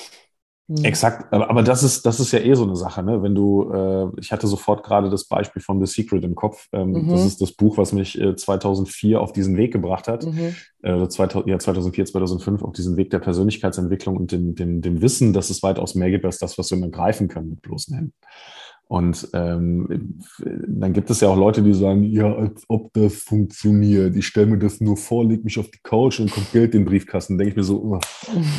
[0.69, 0.83] Hm.
[0.83, 3.23] Exakt, aber das ist, das ist ja eh so eine Sache, ne?
[3.23, 6.67] Wenn du, äh, ich hatte sofort gerade das Beispiel von The Secret im Kopf.
[6.73, 7.09] Ähm, mhm.
[7.09, 10.25] Das ist das Buch, was mich äh, 2004 auf diesen Weg gebracht hat.
[10.25, 10.55] Mhm.
[10.83, 15.31] Äh, 2000, ja, 2004, 2005 auf diesen Weg der Persönlichkeitsentwicklung und dem, dem, dem Wissen,
[15.31, 18.13] dass es weitaus mehr gibt als das, was wir immer greifen können mit bloßen Händen.
[18.87, 24.15] Und ähm, dann gibt es ja auch Leute, die sagen, ja, als ob das funktioniert.
[24.15, 26.81] Ich stelle mir das nur vor, leg mich auf die Couch und kommt Geld in
[26.81, 27.37] den Briefkasten.
[27.37, 27.99] Denke ich mir so, oh.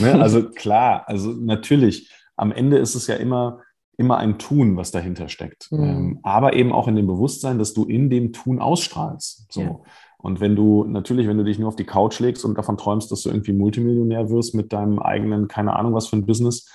[0.03, 0.14] ne?
[0.20, 3.61] also klar, also natürlich, am Ende ist es ja immer,
[3.97, 5.72] immer ein Tun, was dahinter steckt.
[5.72, 5.83] Mhm.
[5.83, 9.51] Ähm, aber eben auch in dem Bewusstsein, dass du in dem Tun ausstrahlst.
[9.51, 9.61] So.
[9.62, 9.81] Ja.
[10.18, 13.11] Und wenn du natürlich, wenn du dich nur auf die Couch legst und davon träumst,
[13.11, 16.68] dass du irgendwie Multimillionär wirst mit deinem eigenen, keine Ahnung was für ein Business,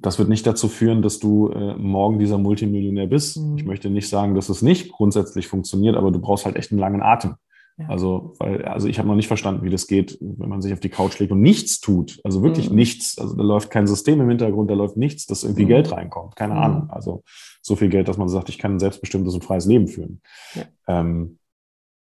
[0.00, 3.38] das wird nicht dazu führen, dass du äh, morgen dieser Multimillionär bist.
[3.38, 3.58] Mhm.
[3.58, 6.80] Ich möchte nicht sagen, dass es nicht grundsätzlich funktioniert, aber du brauchst halt echt einen
[6.80, 7.36] langen Atem.
[7.78, 7.88] Ja.
[7.88, 10.80] Also, weil, also ich habe noch nicht verstanden, wie das geht, wenn man sich auf
[10.80, 12.20] die Couch legt und nichts tut.
[12.24, 12.76] Also wirklich mhm.
[12.76, 13.18] nichts.
[13.18, 15.68] Also da läuft kein System im Hintergrund, da läuft nichts, dass irgendwie mhm.
[15.68, 16.36] Geld reinkommt.
[16.36, 16.60] Keine mhm.
[16.60, 16.90] Ahnung.
[16.90, 17.22] Also
[17.60, 20.22] so viel Geld, dass man sagt, ich kann ein selbstbestimmtes und freies Leben führen.
[20.54, 20.62] Ja.
[21.00, 21.38] Ähm,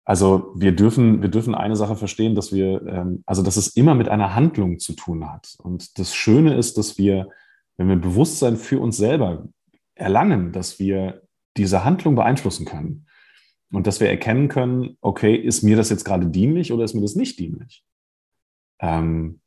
[0.05, 3.95] also wir dürfen, wir dürfen eine Sache verstehen, dass wir, ähm, also dass es immer
[3.95, 5.55] mit einer Handlung zu tun hat.
[5.57, 7.27] Und das Schöne ist, dass wir
[7.78, 9.47] wenn wir Bewusstsein für uns selber
[9.95, 11.21] erlangen, dass wir
[11.57, 13.07] diese Handlung beeinflussen können
[13.71, 17.01] und dass wir erkennen können, okay, ist mir das jetzt gerade dienlich oder ist mir
[17.01, 17.84] das nicht dienlich?
[18.80, 19.39] Ähm,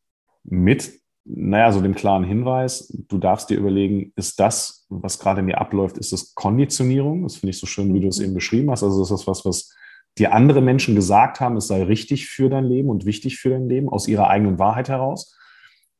[0.44, 0.92] mit,
[1.24, 5.60] naja, so dem klaren Hinweis, du darfst dir überlegen, ist das, was gerade in mir
[5.60, 7.22] abläuft, ist das Konditionierung?
[7.22, 8.26] Das finde ich so schön, wie du es mhm.
[8.26, 8.82] eben beschrieben hast.
[8.82, 9.74] Also ist das was, was
[10.16, 13.68] dir andere Menschen gesagt haben, es sei richtig für dein Leben und wichtig für dein
[13.68, 15.36] Leben, aus ihrer eigenen Wahrheit heraus?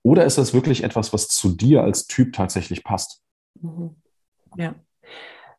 [0.08, 3.20] Oder ist das wirklich etwas, was zu dir als Typ tatsächlich passt?
[3.60, 3.94] Mhm.
[4.56, 4.74] Ja.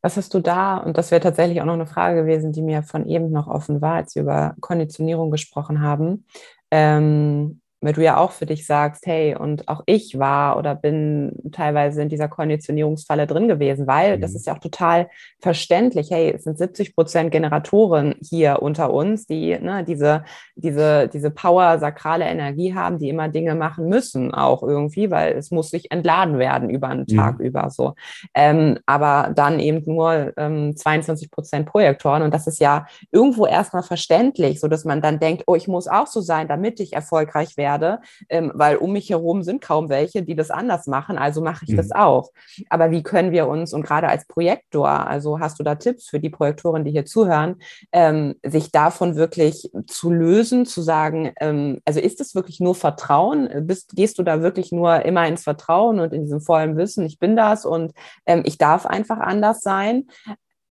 [0.01, 2.81] Was hast du da, und das wäre tatsächlich auch noch eine Frage gewesen, die mir
[2.81, 6.25] von eben noch offen war, als wir über Konditionierung gesprochen haben.
[6.71, 11.32] Ähm, weil du ja auch für dich sagst, hey, und auch ich war oder bin
[11.53, 14.21] teilweise in dieser Konditionierungsfalle drin gewesen, weil mhm.
[14.21, 15.09] das ist ja auch total
[15.39, 16.11] verständlich.
[16.11, 20.25] Hey, es sind 70 Prozent Generatoren hier unter uns, die ne, diese,
[20.55, 25.49] diese, diese Power, sakrale Energie haben, die immer Dinge machen müssen, auch irgendwie, weil es
[25.49, 27.45] muss sich entladen werden über einen Tag mhm.
[27.45, 27.93] über so.
[28.34, 33.84] Ähm, aber dann eben nur ähm, 22 Prozent Projektoren und das ist ja irgendwo erstmal
[33.84, 37.55] verständlich, so dass man dann denkt, oh, ich muss auch so sein, damit ich erfolgreich
[37.55, 37.99] werde werde,
[38.30, 41.74] ähm, weil um mich herum sind kaum welche, die das anders machen, also mache ich
[41.74, 41.78] mhm.
[41.78, 42.32] das auch.
[42.70, 46.20] Aber wie können wir uns, und gerade als Projektor, also hast du da Tipps für
[46.20, 47.57] die Projektoren, die hier zuhören,
[47.91, 53.49] ähm, sich davon wirklich zu lösen, zu sagen, ähm, also ist es wirklich nur Vertrauen?
[53.67, 57.20] Bist, gehst du da wirklich nur immer ins Vertrauen und in diesem vollen Wissen, ich
[57.20, 57.93] bin das und
[58.26, 60.07] ähm, ich darf einfach anders sein?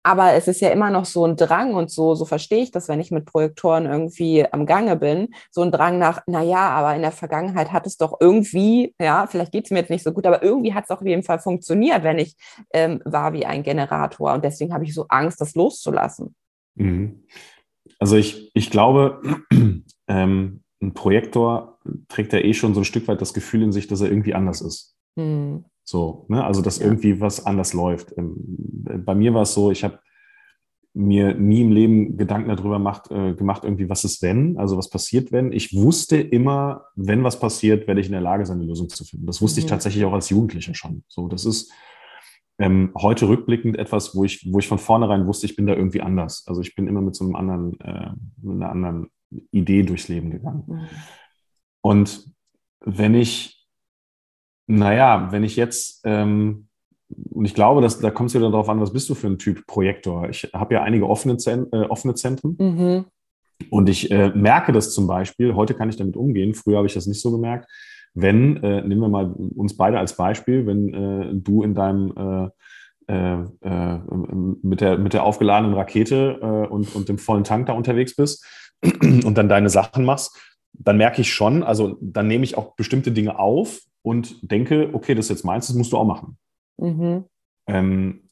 [0.04, 2.90] Aber es ist ja immer noch so ein Drang und so, so verstehe ich das,
[2.90, 6.94] wenn ich mit Projektoren irgendwie am Gange bin, so ein Drang nach, na ja, aber
[6.94, 10.12] in der Vergangenheit hat es doch irgendwie, ja, vielleicht geht es mir jetzt nicht so
[10.12, 12.36] gut, aber irgendwie hat es auch auf jeden Fall funktioniert, wenn ich
[12.74, 14.34] ähm, war wie ein Generator.
[14.34, 16.36] Und deswegen habe ich so Angst, das loszulassen.
[16.76, 17.24] Mhm.
[17.98, 19.22] Also ich, ich glaube,
[20.08, 21.80] ähm, ein Projektor
[22.10, 24.34] trägt ja eh schon so ein Stück weit das Gefühl in sich, dass er irgendwie
[24.34, 24.96] anders ist.
[25.16, 25.64] Mhm.
[25.84, 26.44] So, ne?
[26.44, 26.86] Also, dass ja.
[26.86, 28.18] irgendwie was anders läuft.
[28.18, 28.36] Ähm,
[29.06, 30.00] bei mir war es so, ich habe
[30.94, 34.90] mir nie im Leben Gedanken darüber macht, äh, gemacht, irgendwie, was ist wenn, also was
[34.90, 35.52] passiert, wenn.
[35.52, 39.04] Ich wusste immer, wenn was passiert, werde ich in der Lage sein, eine Lösung zu
[39.04, 39.26] finden.
[39.26, 39.66] Das wusste mhm.
[39.66, 41.04] ich tatsächlich auch als Jugendlicher schon.
[41.08, 41.72] So, das ist
[42.60, 46.02] ähm, heute rückblickend etwas, wo ich, wo ich von vornherein wusste, ich bin da irgendwie
[46.02, 46.46] anders.
[46.48, 48.12] Also ich bin immer mit so einem anderen, äh,
[48.42, 49.08] mit einer anderen
[49.50, 50.64] Idee durchs Leben gegangen.
[50.68, 50.88] Mhm.
[51.82, 52.32] Und
[52.82, 53.63] wenn ich
[54.68, 56.68] naja, wenn ich jetzt, ähm,
[57.30, 59.38] und ich glaube, dass, da kommt es wieder darauf an, was bist du für ein
[59.38, 60.30] Typ Projektor?
[60.30, 62.56] Ich habe ja einige offene, Zen äh, offene Zentren.
[62.60, 63.06] Mhm.
[63.70, 66.94] Und ich äh, merke das zum Beispiel, heute kann ich damit umgehen, früher habe ich
[66.94, 67.70] das nicht so gemerkt,
[68.14, 72.50] wenn, äh, nehmen wir mal uns beide als Beispiel, wenn äh, du in deinem äh,
[73.08, 73.38] äh,
[74.62, 78.46] mit, der, mit der aufgeladenen Rakete und, und dem vollen Tank da unterwegs bist
[78.82, 80.40] und dann deine Sachen machst,
[80.72, 85.16] dann merke ich schon, also dann nehme ich auch bestimmte Dinge auf und denke, okay,
[85.16, 86.38] das ist jetzt meins, das musst du auch machen.
[86.78, 87.24] Mhm.
[87.66, 88.30] Ähm,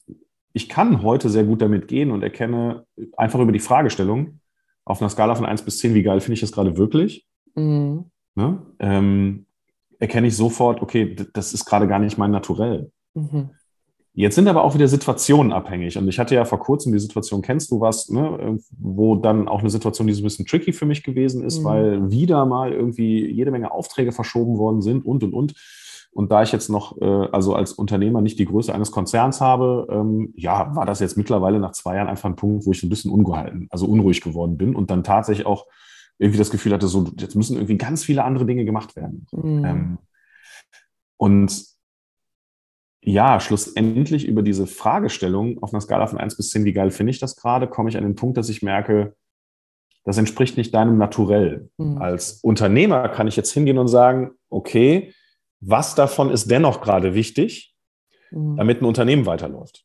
[0.52, 4.38] ich kann heute sehr gut damit gehen und erkenne einfach über die Fragestellung
[4.84, 7.26] auf einer Skala von 1 bis 10, wie geil finde ich das gerade wirklich?
[7.54, 8.10] Mhm.
[8.34, 8.62] Ne?
[8.78, 9.46] Ähm,
[9.98, 12.90] erkenne ich sofort, okay, das ist gerade gar nicht mein Naturell.
[13.14, 13.50] Mhm.
[14.14, 15.96] Jetzt sind aber auch wieder Situationen abhängig.
[15.96, 19.60] Und ich hatte ja vor kurzem die Situation, kennst du was, ne, wo dann auch
[19.60, 21.64] eine Situation, die so ein bisschen tricky für mich gewesen ist, mhm.
[21.64, 25.54] weil wieder mal irgendwie jede Menge Aufträge verschoben worden sind und, und, und.
[26.14, 29.86] Und da ich jetzt noch, äh, also als Unternehmer nicht die Größe eines Konzerns habe,
[29.90, 32.90] ähm, ja, war das jetzt mittlerweile nach zwei Jahren einfach ein Punkt, wo ich ein
[32.90, 35.66] bisschen ungehalten, also unruhig geworden bin und dann tatsächlich auch
[36.18, 39.26] irgendwie das Gefühl hatte, so, jetzt müssen irgendwie ganz viele andere Dinge gemacht werden.
[39.32, 39.64] Mhm.
[39.64, 39.98] Ähm,
[41.16, 41.71] und
[43.04, 47.10] ja, schlussendlich über diese Fragestellung auf einer Skala von 1 bis 10, wie geil finde
[47.10, 49.16] ich das gerade, komme ich an den Punkt, dass ich merke,
[50.04, 51.68] das entspricht nicht deinem Naturell.
[51.78, 51.98] Mhm.
[51.98, 55.12] Als Unternehmer kann ich jetzt hingehen und sagen, okay,
[55.60, 57.74] was davon ist dennoch gerade wichtig,
[58.30, 58.56] mhm.
[58.56, 59.84] damit ein Unternehmen weiterläuft?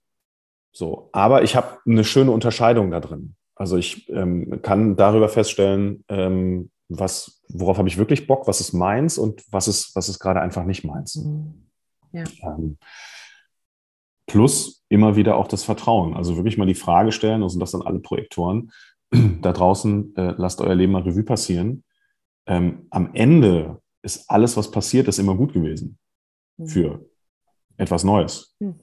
[0.71, 3.35] So, aber ich habe eine schöne Unterscheidung da drin.
[3.55, 8.73] Also ich ähm, kann darüber feststellen, ähm, was, worauf habe ich wirklich Bock, was ist
[8.73, 11.15] meins und was ist, was ist gerade einfach nicht meins.
[11.15, 11.66] Mhm.
[12.17, 12.55] Ja.
[12.55, 12.77] Ähm,
[14.27, 16.15] plus immer wieder auch das Vertrauen.
[16.15, 18.71] Also wirklich mal die Frage stellen, also das dann alle Projektoren
[19.41, 21.83] da draußen, äh, lasst euer Leben mal Revue passieren.
[22.45, 25.97] Ähm, am Ende ist alles, was passiert, ist immer gut gewesen
[26.57, 26.67] mhm.
[26.67, 27.05] für
[27.77, 28.55] etwas Neues.
[28.59, 28.79] Mhm.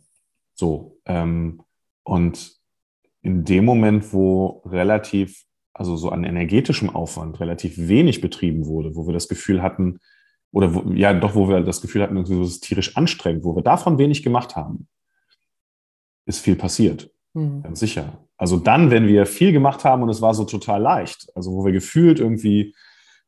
[0.54, 1.62] So, ähm,
[2.04, 2.56] und
[3.22, 9.06] in dem Moment, wo relativ, also so an energetischem Aufwand relativ wenig betrieben wurde, wo
[9.06, 9.98] wir das Gefühl hatten,
[10.54, 13.62] oder wo, ja, doch, wo wir das Gefühl hatten, es ist tierisch anstrengend, wo wir
[13.62, 14.86] davon wenig gemacht haben,
[16.26, 17.10] ist viel passiert.
[17.34, 17.62] Mhm.
[17.64, 18.24] Ganz sicher.
[18.36, 21.64] Also dann, wenn wir viel gemacht haben und es war so total leicht, also wo
[21.64, 22.72] wir gefühlt irgendwie,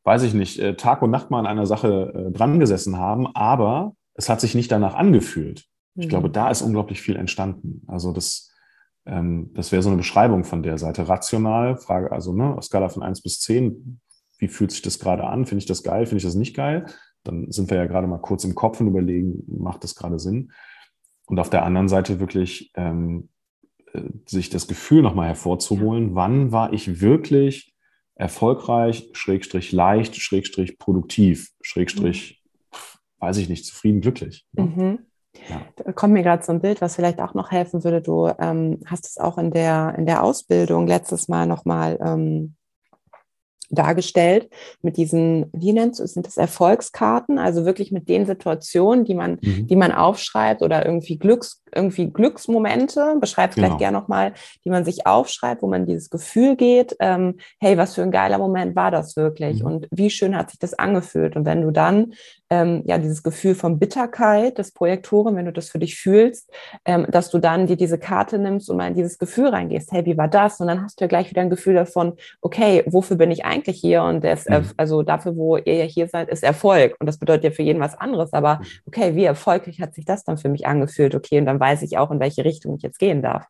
[0.05, 3.27] weiß ich nicht, äh, Tag und Nacht mal an einer Sache äh, dran gesessen haben,
[3.35, 5.65] aber es hat sich nicht danach angefühlt.
[5.97, 6.03] Mhm.
[6.03, 7.83] Ich glaube, da ist unglaublich viel entstanden.
[7.89, 8.53] Also das,
[9.05, 11.09] ähm, das wäre so eine Beschreibung von der Seite.
[11.09, 14.01] Rational, Frage, also ne, auf Skala von 1 bis 10,
[14.39, 15.45] wie fühlt sich das gerade an?
[15.45, 16.07] Finde ich das geil?
[16.07, 16.87] Finde ich das nicht geil?
[17.27, 20.53] Dann sind wir ja gerade mal kurz im Kopf und überlegen, macht das gerade Sinn?
[21.27, 23.29] Und auf der anderen Seite wirklich ähm,
[23.93, 27.75] äh, sich das Gefühl nochmal hervorzuholen, wann war ich wirklich
[28.15, 32.77] erfolgreich, schrägstrich leicht, schrägstrich produktiv, schrägstrich, mhm.
[33.19, 34.47] weiß ich nicht, zufrieden, glücklich.
[34.53, 34.63] Ne?
[34.65, 34.99] Mhm.
[35.51, 35.61] Ja.
[35.77, 38.01] Da kommt mir gerade so ein Bild, was vielleicht auch noch helfen würde.
[38.01, 42.56] Du ähm, hast es auch in der, in der Ausbildung letztes Mal nochmal ähm,
[43.71, 44.49] dargestellt
[44.83, 49.39] mit diesen, wie nennst du, sind das Erfolgskarten, also wirklich mit den Situationen, die man,
[49.43, 49.67] mhm.
[49.67, 53.79] die man aufschreibt oder irgendwie Glücks, irgendwie Glücksmomente, beschreibt vielleicht genau.
[53.79, 54.33] gerne nochmal,
[54.65, 58.39] die man sich aufschreibt, wo man dieses Gefühl geht, ähm, hey, was für ein geiler
[58.39, 59.67] Moment war das wirklich mhm.
[59.67, 62.13] und wie schön hat sich das angefühlt und wenn du dann
[62.51, 66.51] ähm, ja dieses Gefühl von Bitterkeit des Projektoren, wenn du das für dich fühlst,
[66.85, 70.05] ähm, dass du dann dir diese Karte nimmst und mal in dieses Gefühl reingehst, hey,
[70.05, 70.61] wie war das?
[70.61, 73.81] Und dann hast du ja gleich wieder ein Gefühl davon, okay, wofür bin ich eigentlich
[73.81, 74.03] hier?
[74.03, 74.71] Und das, mhm.
[74.77, 76.97] also dafür, wo ihr ja hier seid, ist Erfolg.
[77.01, 78.33] Und das bedeutet ja für jeden was anderes.
[78.33, 78.65] Aber mhm.
[78.87, 81.15] okay, wie erfolgreich hat sich das dann für mich angefühlt?
[81.15, 83.47] Okay, und dann weiß ich auch, in welche Richtung ich jetzt gehen darf.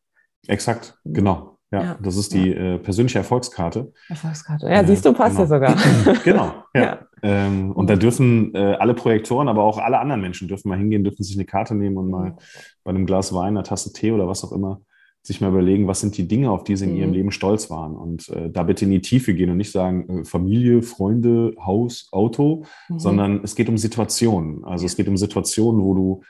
[0.47, 1.15] Exakt, mhm.
[1.15, 1.56] genau.
[1.73, 2.75] Ja, ja, das ist die ja.
[2.75, 3.93] äh, persönliche Erfolgskarte.
[4.09, 4.69] Erfolgskarte.
[4.69, 5.43] Ja, siehst du, passt genau.
[5.43, 5.77] ja sogar.
[6.25, 6.83] genau, ja.
[6.83, 6.99] ja.
[7.23, 11.03] Ähm, und da dürfen äh, alle Projektoren, aber auch alle anderen Menschen dürfen mal hingehen,
[11.03, 12.37] dürfen sich eine Karte nehmen und mal
[12.85, 14.81] bei einem Glas Wein, einer Tasse Tee oder was auch immer
[15.27, 16.97] sich mal überlegen, was sind die Dinge, auf die sie in mhm.
[16.99, 17.97] ihrem Leben stolz waren.
[17.97, 22.09] Und äh, da bitte in die Tiefe gehen und nicht sagen, äh, Familie, Freunde, Haus,
[22.13, 22.99] Auto, mhm.
[22.99, 24.65] sondern es geht um Situationen.
[24.65, 26.23] Also es geht um Situationen, wo du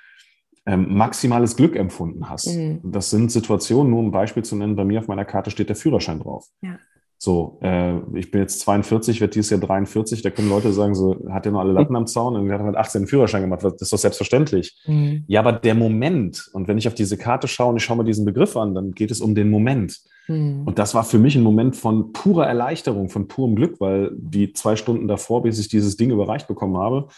[0.66, 2.48] ähm, maximales Glück empfunden hast.
[2.48, 2.80] Mhm.
[2.82, 5.68] Das sind Situationen, nur um ein Beispiel zu nennen, bei mir auf meiner Karte steht
[5.68, 6.48] der Führerschein drauf.
[6.60, 6.78] Ja.
[7.18, 11.16] So, äh, ich bin jetzt 42, werde dieses Jahr 43, da können Leute sagen, so,
[11.30, 13.80] hat ja nur alle Latten am Zaun und hat mit 18 einen Führerschein gemacht, das
[13.80, 14.76] ist doch selbstverständlich.
[14.86, 15.24] Mhm.
[15.26, 18.04] Ja, aber der Moment, und wenn ich auf diese Karte schaue und ich schaue mir
[18.04, 20.00] diesen Begriff an, dann geht es um den Moment.
[20.28, 20.64] Mhm.
[20.66, 24.52] Und das war für mich ein Moment von purer Erleichterung, von purem Glück, weil die
[24.52, 27.08] zwei Stunden davor, bis ich dieses Ding überreicht bekommen habe,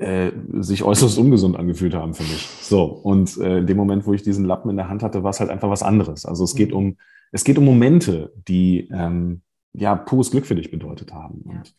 [0.00, 2.48] äh, sich äußerst ungesund angefühlt haben für mich.
[2.62, 5.30] So, und äh, in dem Moment, wo ich diesen Lappen in der Hand hatte, war
[5.30, 6.24] es halt einfach was anderes.
[6.24, 6.76] Also es geht mhm.
[6.76, 6.96] um,
[7.32, 9.42] es geht um Momente, die ähm,
[9.74, 11.44] ja pures Glück für dich bedeutet haben.
[11.46, 11.58] Ja.
[11.58, 11.74] Und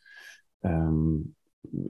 [0.63, 1.35] ähm,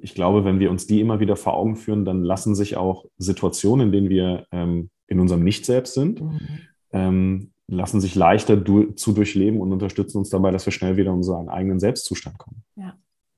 [0.01, 3.05] ich glaube, wenn wir uns die immer wieder vor Augen führen, dann lassen sich auch
[3.17, 6.39] Situationen, in denen wir ähm, in unserem Nicht-Selbst sind, mhm.
[6.93, 11.11] ähm, lassen sich leichter du zu durchleben und unterstützen uns dabei, dass wir schnell wieder
[11.11, 12.63] in unseren eigenen Selbstzustand kommen.
[12.77, 12.93] Ja,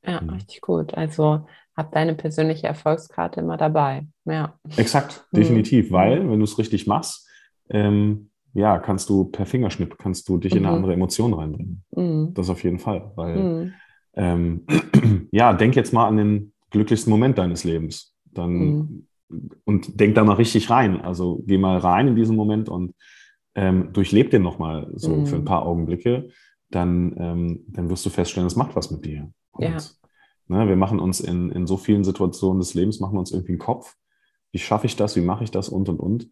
[0.05, 0.29] ja mhm.
[0.29, 0.93] richtig gut.
[0.93, 1.45] Also
[1.75, 4.05] hab deine persönliche Erfolgskarte immer dabei.
[4.25, 4.57] Ja.
[4.77, 5.37] Exakt, mhm.
[5.37, 5.93] definitiv, mhm.
[5.93, 7.27] weil wenn du es richtig machst,
[7.69, 10.59] ähm, ja, kannst du per Fingerschnipp, kannst du dich mhm.
[10.59, 10.77] in eine mhm.
[10.77, 11.83] andere Emotion reinbringen.
[11.95, 12.33] Mhm.
[12.33, 13.73] Das auf jeden Fall, weil mhm.
[14.15, 14.65] ähm,
[15.31, 18.15] ja, denk jetzt mal an den glücklichsten Moment deines Lebens.
[18.31, 19.07] Dann
[19.63, 21.01] und denk da mal richtig rein.
[21.01, 22.93] Also geh mal rein in diesen Moment und
[23.55, 26.29] ähm, durchleb den nochmal so für ein paar Augenblicke.
[26.69, 29.31] Dann, ähm, dann wirst du feststellen, es macht was mit dir.
[29.51, 29.77] Und ja
[30.47, 33.53] Ne, wir machen uns in, in so vielen Situationen des Lebens, machen wir uns irgendwie
[33.53, 33.95] einen Kopf.
[34.51, 35.15] Wie schaffe ich das?
[35.15, 35.69] Wie mache ich das?
[35.69, 36.29] Und, und, und.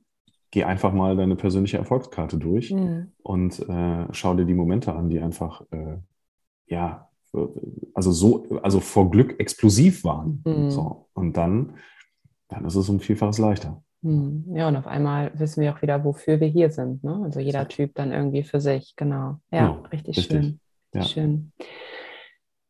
[0.51, 3.13] Geh einfach mal deine persönliche Erfolgskarte durch mhm.
[3.23, 5.97] und äh, schau dir die Momente an, die einfach, äh,
[6.67, 7.07] ja,
[7.93, 10.43] also so, also vor Glück explosiv waren.
[10.45, 10.69] Mhm.
[10.69, 11.07] So.
[11.13, 11.75] Und dann,
[12.49, 13.81] dann ist es um Vielfaches leichter.
[14.01, 14.45] Mhm.
[14.53, 17.03] Ja, und auf einmal wissen wir auch wieder, wofür wir hier sind.
[17.03, 17.21] Ne?
[17.23, 19.39] Also jeder Typ dann irgendwie für sich, genau.
[19.51, 19.87] Ja, genau.
[19.91, 20.59] richtig, richtig, schön.
[20.93, 21.03] Ja.
[21.03, 21.51] Schön.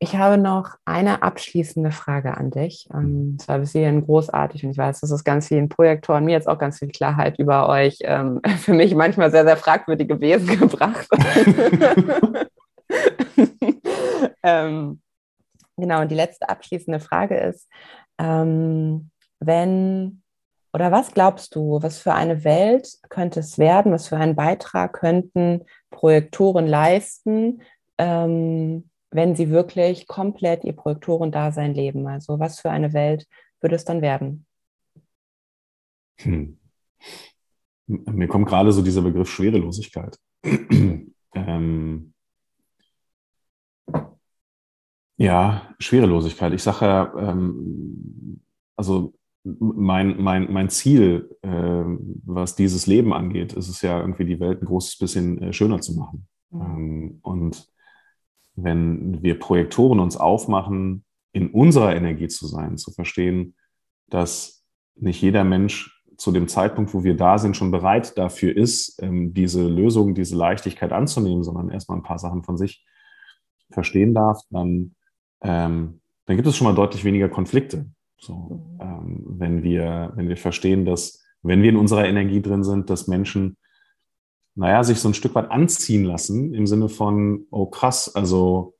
[0.03, 2.87] Ich habe noch eine abschließende Frage an dich.
[2.89, 6.31] Es ähm, war bis hierhin großartig und ich weiß, das ist ganz vielen Projektoren, mir
[6.31, 10.47] jetzt auch ganz viel Klarheit über euch, ähm, für mich manchmal sehr, sehr fragwürdige Wesen
[10.59, 11.07] gebracht.
[14.43, 15.01] ähm,
[15.77, 17.69] genau, und die letzte abschließende Frage ist,
[18.17, 20.23] ähm, wenn
[20.73, 24.93] oder was glaubst du, was für eine Welt könnte es werden, was für einen Beitrag
[24.93, 27.61] könnten Projektoren leisten,
[27.99, 32.07] ähm, wenn sie wirklich komplett ihr Projektoren-Dasein leben?
[32.07, 33.27] Also was für eine Welt
[33.59, 34.45] würde es dann werden?
[36.17, 36.57] Hm.
[37.87, 40.17] Mir kommt gerade so dieser Begriff Schwerelosigkeit.
[41.35, 42.13] ähm,
[45.17, 46.53] ja, Schwerelosigkeit.
[46.53, 48.41] Ich sage ja, ähm,
[48.75, 54.39] also mein, mein, mein Ziel, äh, was dieses Leben angeht, ist es ja irgendwie die
[54.39, 56.27] Welt ein großes bisschen äh, schöner zu machen.
[56.51, 56.61] Mhm.
[56.61, 57.70] Ähm, und
[58.55, 63.55] wenn wir Projektoren uns aufmachen, in unserer Energie zu sein, zu verstehen,
[64.09, 64.63] dass
[64.95, 69.33] nicht jeder Mensch zu dem Zeitpunkt, wo wir da sind, schon bereit dafür ist, ähm,
[69.33, 72.85] diese Lösung, diese Leichtigkeit anzunehmen, sondern erstmal ein paar Sachen von sich
[73.71, 74.95] verstehen darf, dann,
[75.41, 77.87] ähm, dann gibt es schon mal deutlich weniger Konflikte.
[78.19, 78.81] So, mhm.
[78.81, 83.07] ähm, wenn wir, wenn wir verstehen, dass, wenn wir in unserer Energie drin sind, dass
[83.07, 83.57] Menschen,
[84.55, 88.75] naja, sich so ein Stück weit anziehen lassen im Sinne von, oh krass, also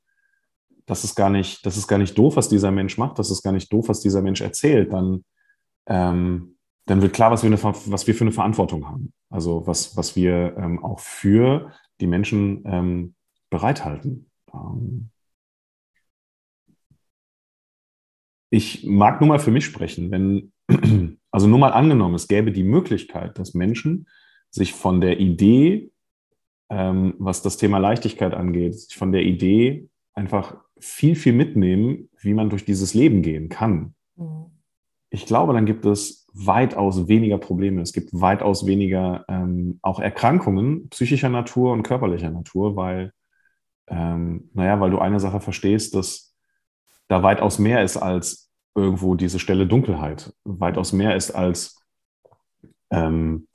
[0.86, 3.44] das ist gar nicht, das ist gar nicht doof, was dieser Mensch macht, das ist
[3.44, 5.24] gar nicht doof, was dieser Mensch erzählt, dann,
[5.88, 9.14] ähm, dann wird klar, was wir, eine, was wir für eine Verantwortung haben.
[9.30, 13.16] Also was, was wir ähm, auch für die Menschen ähm,
[13.50, 14.30] bereithalten.
[14.54, 15.12] Ähm,
[18.50, 20.52] ich mag nur mal für mich sprechen, wenn,
[21.32, 24.08] also nur mal angenommen, es gäbe die Möglichkeit, dass Menschen
[24.52, 25.92] sich von der Idee,
[26.70, 32.34] ähm, was das Thema Leichtigkeit angeht, sich von der Idee einfach viel, viel mitnehmen, wie
[32.34, 33.96] man durch dieses Leben gehen kann.
[34.16, 34.48] Mhm.
[35.10, 37.82] Ich glaube, dann gibt es weitaus weniger Probleme.
[37.82, 43.12] Es gibt weitaus weniger ähm, auch Erkrankungen psychischer Natur und körperlicher Natur, weil,
[43.88, 46.34] ähm, naja, weil du eine Sache verstehst, dass
[47.10, 51.84] da weitaus mehr ist als irgendwo diese Stelle Dunkelheit, weitaus mehr ist als,
[52.90, 53.48] ähm,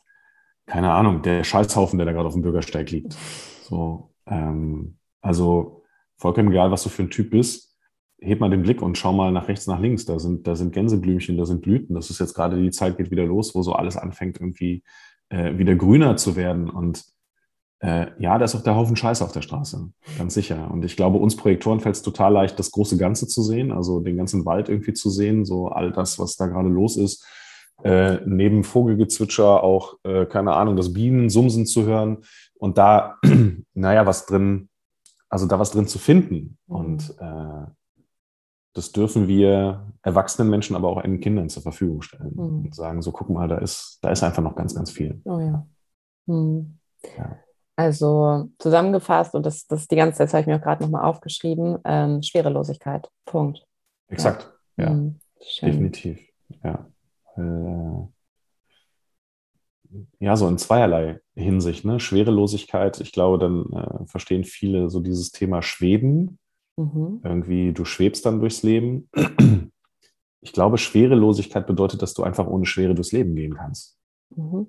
[0.66, 3.16] keine Ahnung, der Scheißhaufen, der da gerade auf dem Bürgersteig liegt.
[3.62, 5.82] So, ähm, also
[6.18, 7.76] vollkommen egal, was du für ein Typ bist,
[8.20, 10.04] heb mal den Blick und schau mal nach rechts, nach links.
[10.04, 11.94] Da sind, da sind Gänseblümchen, da sind Blüten.
[11.94, 14.82] Das ist jetzt gerade die Zeit, geht wieder los, wo so alles anfängt, irgendwie
[15.28, 16.70] äh, wieder grüner zu werden.
[16.70, 17.04] Und
[17.80, 20.70] äh, ja, da ist auch der Haufen Scheiße auf der Straße, ganz sicher.
[20.70, 24.00] Und ich glaube, uns Projektoren fällt es total leicht, das große Ganze zu sehen, also
[24.00, 27.24] den ganzen Wald irgendwie zu sehen, so all das, was da gerade los ist.
[27.84, 32.24] Äh, neben Vogelgezwitscher auch, äh, keine Ahnung, das Bienensumsen zu hören
[32.54, 33.18] und da,
[33.74, 34.70] naja, was drin,
[35.28, 36.58] also da was drin zu finden.
[36.66, 36.74] Mhm.
[36.74, 37.70] Und äh,
[38.72, 42.64] das dürfen wir erwachsenen Menschen, aber auch ihren Kindern zur Verfügung stellen mhm.
[42.64, 45.20] und sagen, so guck mal, da ist, da ist einfach noch ganz, ganz viel.
[45.24, 45.66] Oh ja.
[46.26, 46.78] Mhm.
[47.16, 47.38] ja.
[47.78, 51.78] Also zusammengefasst, und das, das die ganze Zeit habe ich mir auch gerade nochmal aufgeschrieben,
[51.84, 53.10] ähm, Schwerelosigkeit.
[53.26, 53.66] Punkt.
[54.08, 54.84] Exakt, ja.
[54.84, 54.90] ja.
[54.94, 55.20] Mhm.
[55.60, 56.20] Definitiv.
[56.64, 56.86] Ja.
[57.36, 58.06] Äh,
[60.18, 61.84] ja, so in zweierlei Hinsicht.
[61.84, 62.00] Ne?
[62.00, 66.38] Schwerelosigkeit, ich glaube, dann äh, verstehen viele so dieses Thema Schweben.
[66.76, 67.20] Mhm.
[67.24, 69.08] Irgendwie, du schwebst dann durchs Leben.
[70.42, 73.98] Ich glaube, Schwerelosigkeit bedeutet, dass du einfach ohne Schwere durchs Leben gehen kannst.
[74.36, 74.68] Mhm.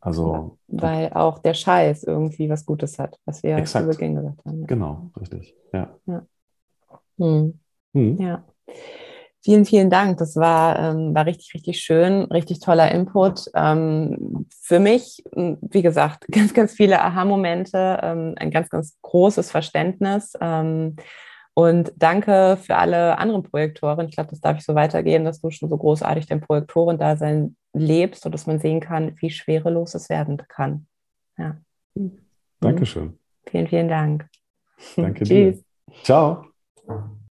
[0.00, 3.84] Also, Weil auch der Scheiß irgendwie was Gutes hat, was wir exakt.
[3.84, 4.66] zu Beginn gesagt haben.
[4.66, 5.54] Genau, richtig.
[5.74, 5.94] Ja.
[6.06, 6.26] Ja.
[7.18, 7.58] Hm.
[7.92, 8.16] Hm.
[8.18, 8.44] ja.
[9.42, 10.18] Vielen, vielen Dank.
[10.18, 13.46] Das war, ähm, war richtig, richtig schön, richtig toller Input.
[13.54, 20.34] Ähm, für mich, wie gesagt, ganz, ganz viele Aha-Momente, ähm, ein ganz, ganz großes Verständnis.
[20.40, 20.96] Ähm,
[21.54, 24.08] und danke für alle anderen Projektoren.
[24.08, 28.22] Ich glaube, das darf ich so weitergehen, dass du schon so großartig dein Projektoren-Dasein lebst,
[28.22, 30.86] sodass man sehen kann, wie schwerelos es werden kann.
[31.38, 31.56] Ja.
[32.60, 33.18] Dankeschön.
[33.46, 34.28] Vielen, vielen Dank.
[34.96, 35.58] Danke dir.
[36.02, 36.44] Ciao.